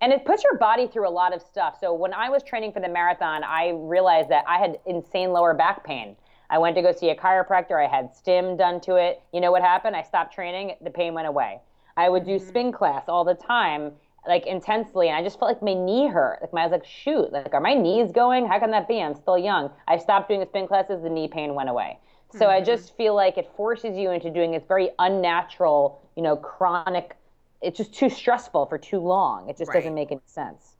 [0.00, 1.76] and it puts your body through a lot of stuff.
[1.80, 5.54] So when I was training for the marathon, I realized that I had insane lower
[5.54, 6.16] back pain.
[6.52, 7.82] I went to go see a chiropractor.
[7.82, 9.22] I had stim done to it.
[9.32, 9.96] You know what happened?
[9.96, 10.76] I stopped training.
[10.82, 11.60] The pain went away.
[11.96, 12.48] I would do mm-hmm.
[12.48, 13.92] spin class all the time
[14.28, 16.38] like intensely and I just felt like my knee hurt.
[16.42, 18.46] Like my, I was like, shoot, like are my knees going?
[18.46, 19.02] How can that be?
[19.02, 19.70] I'm still young.
[19.88, 21.98] I stopped doing the spin classes, the knee pain went away.
[22.30, 22.50] So mm-hmm.
[22.50, 27.16] I just feel like it forces you into doing this very unnatural, you know, chronic
[27.62, 29.48] it's just too stressful for too long.
[29.48, 29.78] It just right.
[29.78, 30.71] doesn't make any sense.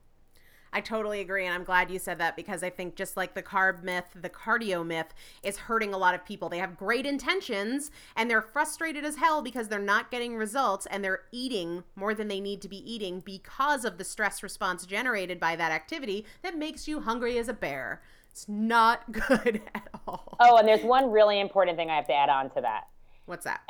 [0.73, 1.45] I totally agree.
[1.45, 4.29] And I'm glad you said that because I think just like the carb myth, the
[4.29, 5.13] cardio myth
[5.43, 6.49] is hurting a lot of people.
[6.49, 11.03] They have great intentions and they're frustrated as hell because they're not getting results and
[11.03, 15.39] they're eating more than they need to be eating because of the stress response generated
[15.39, 18.01] by that activity that makes you hungry as a bear.
[18.31, 20.37] It's not good at all.
[20.39, 22.87] Oh, and there's one really important thing I have to add on to that.
[23.25, 23.61] What's that?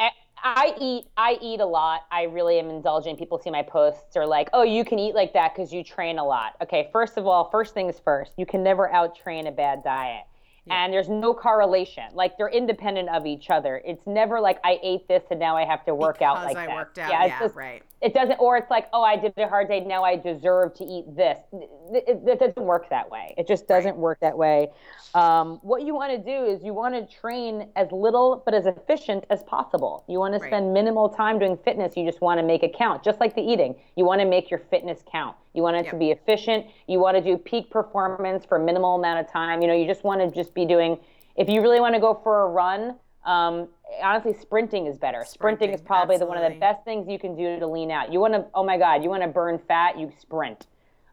[0.45, 2.01] I eat I eat a lot.
[2.11, 3.17] I really am indulgent.
[3.17, 6.19] People see my posts are like, "Oh, you can eat like that cuz you train
[6.19, 8.33] a lot." Okay, first of all, first things first.
[8.37, 10.25] You can never out train a bad diet.
[10.65, 10.85] Yeah.
[10.85, 12.05] And there's no correlation.
[12.13, 13.81] Like they're independent of each other.
[13.85, 16.55] It's never like I ate this and now I have to work because out like
[16.55, 16.75] I that.
[16.75, 17.11] worked out.
[17.11, 17.83] Yeah, yeah just, right.
[18.01, 19.81] It doesn't, or it's like, oh, I did a hard day.
[19.81, 21.37] Now I deserve to eat this.
[21.51, 23.33] It, it, it doesn't work that way.
[23.37, 23.99] It just doesn't right.
[23.99, 24.69] work that way.
[25.13, 28.65] Um, what you want to do is you want to train as little but as
[28.65, 30.05] efficient as possible.
[30.07, 30.73] You want to spend right.
[30.73, 31.97] minimal time doing fitness.
[31.97, 33.75] You just want to make it count, just like the eating.
[33.97, 35.35] You want to make your fitness count.
[35.53, 35.93] You want it yep.
[35.93, 36.65] to be efficient.
[36.87, 39.61] You want to do peak performance for minimal amount of time.
[39.61, 40.97] You know, you just want to just be doing.
[41.35, 42.95] If you really want to go for a run,
[43.25, 43.67] um,
[44.01, 45.23] honestly, sprinting is better.
[45.25, 47.91] Sprinting, sprinting is probably the one of the best things you can do to lean
[47.91, 48.11] out.
[48.11, 50.67] You want to, oh my God, you want to burn fat, you sprint.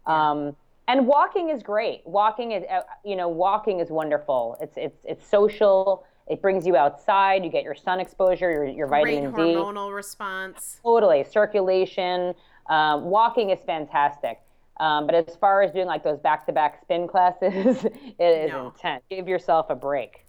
[0.07, 0.31] Yeah.
[0.31, 0.57] Um,
[0.89, 2.03] and walking is great.
[2.05, 4.57] Walking is, uh, you know, walking is wonderful.
[4.61, 6.05] It's it's it's social.
[6.27, 7.45] It brings you outside.
[7.45, 9.55] You get your sun exposure, your, your great vitamin D.
[9.55, 10.81] hormonal response.
[10.83, 12.35] Totally, circulation.
[12.71, 14.41] Um, walking is fantastic.
[14.79, 17.85] Um, but as far as doing like those back-to-back spin classes,
[18.19, 18.69] it is no.
[18.69, 19.03] intense.
[19.11, 20.25] Give yourself a break.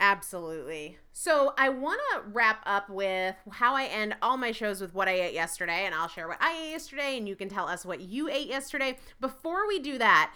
[0.00, 0.98] Absolutely.
[1.12, 5.06] So I want to wrap up with how I end all my shows with what
[5.06, 7.84] I ate yesterday, and I'll share what I ate yesterday, and you can tell us
[7.84, 8.98] what you ate yesterday.
[9.20, 10.32] Before we do that,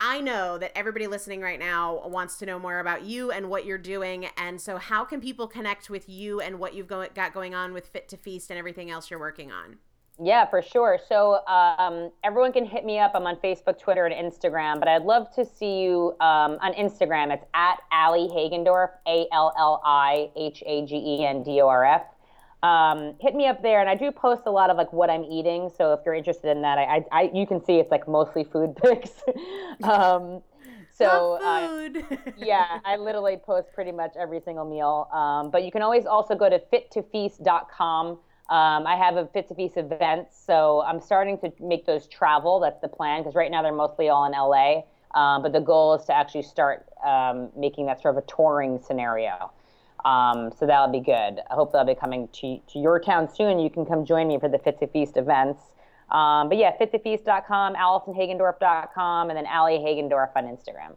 [0.00, 3.64] I know that everybody listening right now wants to know more about you and what
[3.64, 4.26] you're doing.
[4.36, 7.88] And so, how can people connect with you and what you've got going on with
[7.88, 9.78] Fit to Feast and everything else you're working on?
[10.20, 10.98] Yeah, for sure.
[11.08, 13.12] So um, everyone can hit me up.
[13.14, 14.80] I'm on Facebook, Twitter, and Instagram.
[14.80, 17.32] But I'd love to see you um, on Instagram.
[17.32, 21.68] It's at Allie Hagendorf, A L L I H A G E N D O
[21.68, 22.02] R F.
[22.64, 25.22] Um, hit me up there, and I do post a lot of like what I'm
[25.22, 25.70] eating.
[25.76, 28.42] So if you're interested in that, I, I, I you can see it's like mostly
[28.42, 29.12] food pics.
[29.84, 30.42] um,
[30.90, 31.90] so uh,
[32.36, 35.08] yeah, I literally post pretty much every single meal.
[35.12, 38.18] Um, but you can always also go to fittofeast.com
[38.50, 42.60] um, I have a Fit to Feast events, so I'm starting to make those travel.
[42.60, 44.84] That's the plan because right now they're mostly all in LA.
[45.14, 48.78] Um, but the goal is to actually start um, making that sort of a touring
[48.78, 49.50] scenario.
[50.04, 51.40] Um, so that'll be good.
[51.50, 53.58] I hope that'll be coming to, to your town soon.
[53.58, 55.60] You can come join me for the Fit to Feast events.
[56.10, 60.94] Um, but yeah, fittofeast.com, AllisonHagendorf.com, and then Allie Hagendorf on Instagram.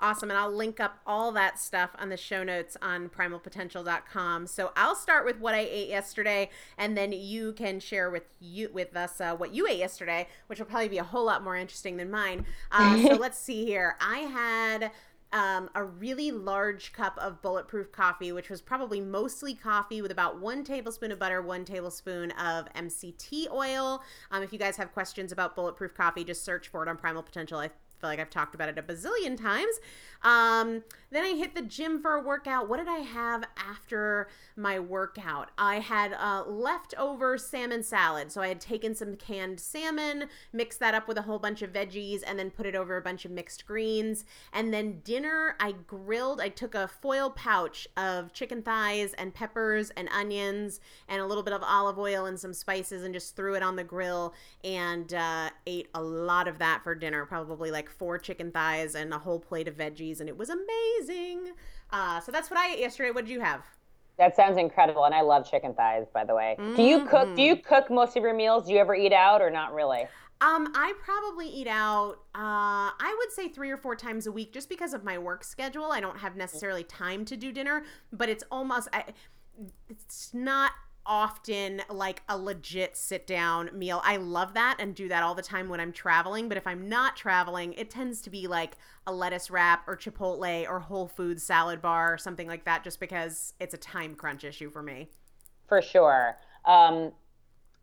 [0.00, 0.30] Awesome.
[0.30, 4.46] And I'll link up all that stuff on the show notes on primalpotential.com.
[4.46, 8.70] So I'll start with what I ate yesterday, and then you can share with you
[8.72, 11.56] with us uh, what you ate yesterday, which will probably be a whole lot more
[11.56, 12.46] interesting than mine.
[12.70, 13.96] Uh, so let's see here.
[14.00, 14.90] I had
[15.34, 20.40] um, a really large cup of bulletproof coffee, which was probably mostly coffee with about
[20.40, 24.00] one tablespoon of butter, one tablespoon of MCT oil.
[24.30, 27.22] Um, if you guys have questions about bulletproof coffee, just search for it on Primal
[27.22, 27.58] Potential.
[27.58, 27.70] I
[28.00, 29.76] feel like I've talked about it a bazillion times.
[30.24, 30.82] Um,
[31.14, 32.68] then I hit the gym for a workout.
[32.68, 35.50] What did I have after my workout?
[35.56, 38.32] I had uh, leftover salmon salad.
[38.32, 41.72] So I had taken some canned salmon, mixed that up with a whole bunch of
[41.72, 44.24] veggies, and then put it over a bunch of mixed greens.
[44.52, 49.90] And then dinner, I grilled, I took a foil pouch of chicken thighs and peppers
[49.90, 53.54] and onions and a little bit of olive oil and some spices and just threw
[53.54, 57.88] it on the grill and uh, ate a lot of that for dinner, probably like
[57.88, 61.52] four chicken thighs and a whole plate of veggies, and it was amazing.
[61.90, 63.10] Uh, so that's what I ate yesterday.
[63.10, 63.62] What did you have?
[64.16, 66.06] That sounds incredible, and I love chicken thighs.
[66.12, 66.76] By the way, mm-hmm.
[66.76, 67.34] do you cook?
[67.34, 68.66] Do you cook most of your meals?
[68.66, 70.06] Do you ever eat out or not really?
[70.40, 72.16] Um, I probably eat out.
[72.34, 75.42] Uh, I would say three or four times a week, just because of my work
[75.42, 75.86] schedule.
[75.86, 78.88] I don't have necessarily time to do dinner, but it's almost.
[78.92, 79.04] I,
[79.88, 80.72] it's not
[81.06, 84.00] often like a legit sit down meal.
[84.04, 86.48] I love that and do that all the time when I'm traveling.
[86.48, 88.76] But if I'm not traveling, it tends to be like
[89.06, 93.00] a lettuce wrap or Chipotle or Whole Foods salad bar or something like that, just
[93.00, 95.08] because it's a time crunch issue for me.
[95.68, 96.36] For sure.
[96.64, 97.12] Um,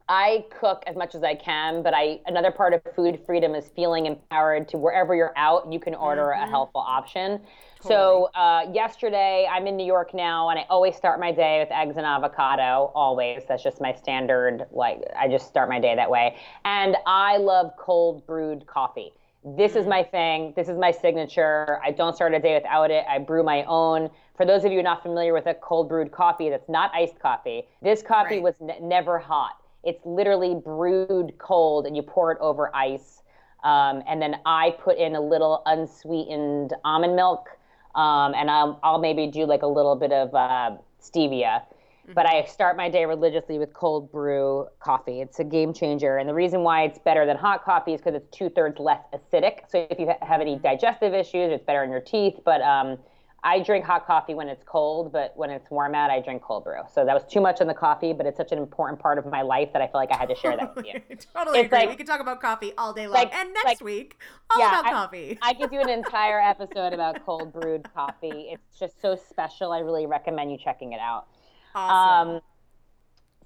[0.09, 3.69] I cook as much as I can, but I another part of food freedom is
[3.75, 6.43] feeling empowered to wherever you're out, you can order mm-hmm.
[6.43, 7.39] a helpful option.
[7.81, 7.95] Totally.
[7.95, 11.71] So uh, yesterday, I'm in New York now, and I always start my day with
[11.71, 12.91] eggs and avocado.
[12.93, 14.67] Always, that's just my standard.
[14.71, 16.37] Like I just start my day that way.
[16.63, 19.13] And I love cold brewed coffee.
[19.43, 19.89] This is mm.
[19.89, 20.53] my thing.
[20.55, 21.79] This is my signature.
[21.83, 23.03] I don't start a day without it.
[23.09, 24.11] I brew my own.
[24.37, 27.63] For those of you not familiar with a cold brewed coffee, that's not iced coffee.
[27.81, 28.43] This coffee right.
[28.43, 29.57] was n- never hot.
[29.83, 33.23] It's literally brewed cold, and you pour it over ice.
[33.63, 37.49] Um, and then I put in a little unsweetened almond milk
[37.95, 41.61] um, and I'll, I'll maybe do like a little bit of uh, stevia.
[42.03, 42.13] Mm-hmm.
[42.13, 45.21] But I start my day religiously with cold brew coffee.
[45.21, 46.17] It's a game changer.
[46.17, 49.03] And the reason why it's better than hot coffee is because it's two thirds less
[49.13, 49.69] acidic.
[49.69, 52.39] So if you have any digestive issues, it's better on your teeth.
[52.43, 52.97] But um,
[53.43, 56.63] I drink hot coffee when it's cold, but when it's warm out, I drink cold
[56.63, 56.81] brew.
[56.93, 59.25] So that was too much on the coffee, but it's such an important part of
[59.25, 60.93] my life that I feel like I had to share that with you.
[61.33, 61.79] totally it's agree.
[61.79, 63.15] Like, we could talk about coffee all day long.
[63.15, 64.17] Like, and next like, week,
[64.51, 65.39] all yeah, about I, coffee.
[65.41, 68.49] I could do an entire episode about cold brewed coffee.
[68.51, 69.71] It's just so special.
[69.71, 71.25] I really recommend you checking it out.
[71.73, 72.35] Awesome.
[72.35, 72.41] Um,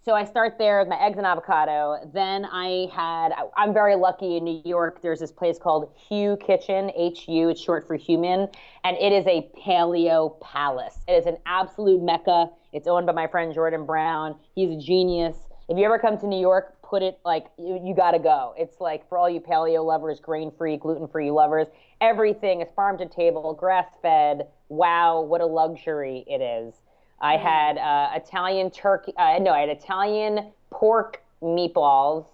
[0.05, 1.97] so I start there with my eggs and avocado.
[2.13, 5.01] Then I had, I'm very lucky in New York.
[5.01, 8.47] There's this place called Hu Kitchen, H U, it's short for human,
[8.83, 10.99] and it is a paleo palace.
[11.07, 12.51] It is an absolute mecca.
[12.71, 14.35] It's owned by my friend Jordan Brown.
[14.53, 15.37] He's a genius.
[15.69, 18.53] If you ever come to New York, put it like you, you got to go.
[18.55, 21.65] It's like for all you paleo lovers, grain free, gluten free lovers,
[21.99, 24.49] everything is farm to table, grass fed.
[24.69, 26.75] Wow, what a luxury it is.
[27.19, 27.45] I mm-hmm.
[27.45, 29.13] had uh, Italian turkey.
[29.17, 32.25] Uh, no, I had Italian pork meatballs.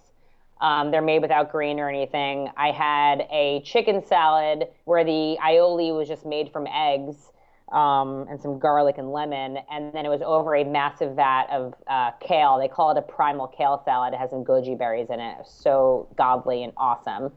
[0.60, 2.48] Um, they're made without grain or anything.
[2.56, 7.32] I had a chicken salad where the aioli was just made from eggs
[7.72, 11.74] um, and some garlic and lemon, and then it was over a massive vat of
[11.88, 12.58] uh, kale.
[12.58, 14.14] They call it a primal kale salad.
[14.14, 15.38] It has some goji berries in it.
[15.46, 17.32] So godly and awesome.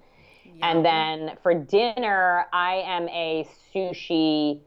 [0.61, 4.61] And then for dinner, I am a sushi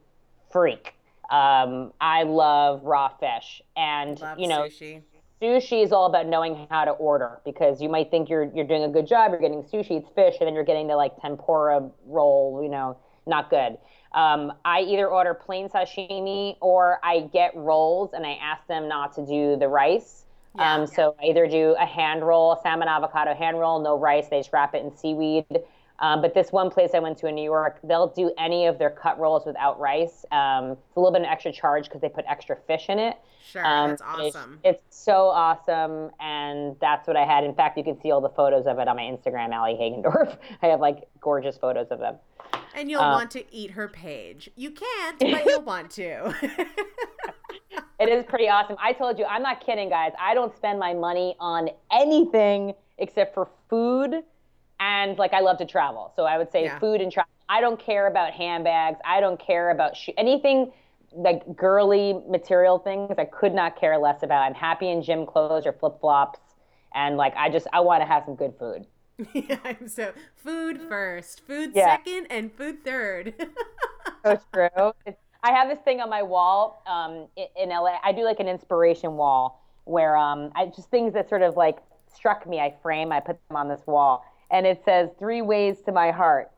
[0.51, 0.95] freak.
[1.31, 5.03] Um, I love raw fish, and love you know, sushi.
[5.43, 8.85] sushi is all about knowing how to order because you might think you're you're doing
[8.85, 11.91] a good job, you're getting sushi, it's fish, and then you're getting the like tempura
[12.07, 13.77] roll, you know, not good.
[14.13, 19.15] Um, I either order plain sashimi or I get rolls and I ask them not
[19.17, 20.25] to do the rice.
[20.57, 20.87] Yeah, um, yeah.
[20.87, 24.39] So I either do a hand roll, a salmon avocado hand roll, no rice, they
[24.39, 25.45] just wrap it in seaweed
[26.01, 28.79] um, but this one place I went to in New York, they'll do any of
[28.79, 30.25] their cut rolls without rice.
[30.31, 32.99] Um, it's a little bit of an extra charge because they put extra fish in
[32.99, 33.17] it.
[33.45, 34.61] Sure, um, that's awesome.
[34.63, 37.45] It's, it's, so awesome, and that's what I had.
[37.45, 40.37] In fact, you can see all the photos of it on my Instagram, Allie Hagendorf.
[40.63, 42.17] I have like gorgeous photos of them.
[42.75, 44.51] And you'll um, want to eat her page.
[44.57, 46.35] You can't, but you'll want to.
[47.99, 48.77] it is pretty awesome.
[48.81, 50.13] I told you, I'm not kidding, guys.
[50.21, 54.23] I don't spend my money on anything except for food
[54.89, 56.13] and like I love to travel.
[56.17, 56.79] So I would say yeah.
[56.79, 57.31] food and travel.
[57.49, 58.99] I don't care about handbags.
[59.05, 60.73] I don't care about sh- anything
[61.13, 63.15] like girly material things.
[63.19, 64.43] I could not care less about.
[64.43, 66.41] I'm happy in gym clothes or flip flops,
[66.95, 68.87] and like I just I want to have some good food.
[69.35, 71.97] Yeah, so food first, food yeah.
[71.97, 73.35] second, and food third.
[74.25, 74.93] so true.
[75.07, 77.97] It's, I have this thing on my wall um, in, in LA.
[78.05, 81.79] I do like an inspiration wall where um, I just things that sort of like
[82.15, 82.61] struck me.
[82.61, 83.11] I frame.
[83.11, 86.51] I put them on this wall and it says three ways to my heart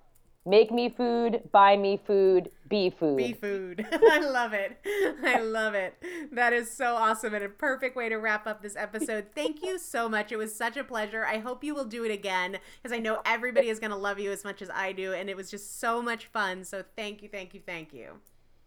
[0.47, 3.18] Make me food, buy me food, be food.
[3.18, 3.86] Be food.
[3.93, 4.78] I love it.
[5.22, 6.03] I love it.
[6.32, 9.26] That is so awesome and a perfect way to wrap up this episode.
[9.34, 10.32] Thank you so much.
[10.32, 11.26] It was such a pleasure.
[11.26, 14.18] I hope you will do it again because I know everybody is going to love
[14.18, 15.12] you as much as I do.
[15.12, 16.64] And it was just so much fun.
[16.64, 18.20] So thank you, thank you, thank you.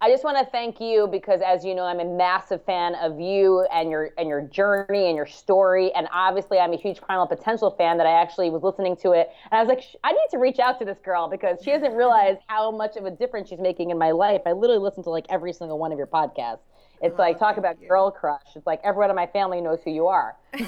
[0.03, 3.21] I just want to thank you because, as you know, I'm a massive fan of
[3.21, 5.93] you and your and your journey and your story.
[5.93, 7.97] And obviously, I'm a huge Primal Potential fan.
[7.99, 10.59] That I actually was listening to it, and I was like, I need to reach
[10.59, 13.91] out to this girl because she doesn't realize how much of a difference she's making
[13.91, 14.41] in my life.
[14.45, 16.59] I literally listen to like every single one of your podcasts.
[17.01, 17.87] It's oh, like talk about you.
[17.87, 18.57] girl crush.
[18.57, 20.35] It's like everyone in my family knows who you are.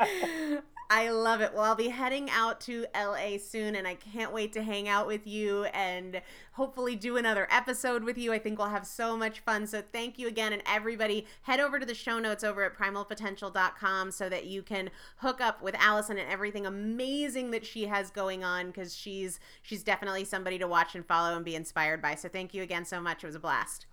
[0.90, 1.52] I love it.
[1.52, 5.06] Well, I'll be heading out to LA soon and I can't wait to hang out
[5.06, 6.22] with you and
[6.52, 8.32] hopefully do another episode with you.
[8.32, 9.66] I think we'll have so much fun.
[9.66, 10.54] So thank you again.
[10.54, 14.88] And everybody, head over to the show notes over at primalpotential.com so that you can
[15.18, 19.82] hook up with Allison and everything amazing that she has going on because she's she's
[19.82, 22.14] definitely somebody to watch and follow and be inspired by.
[22.14, 23.22] So thank you again so much.
[23.22, 23.84] It was a blast.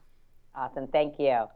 [0.55, 0.87] Awesome.
[0.87, 1.47] Thank you.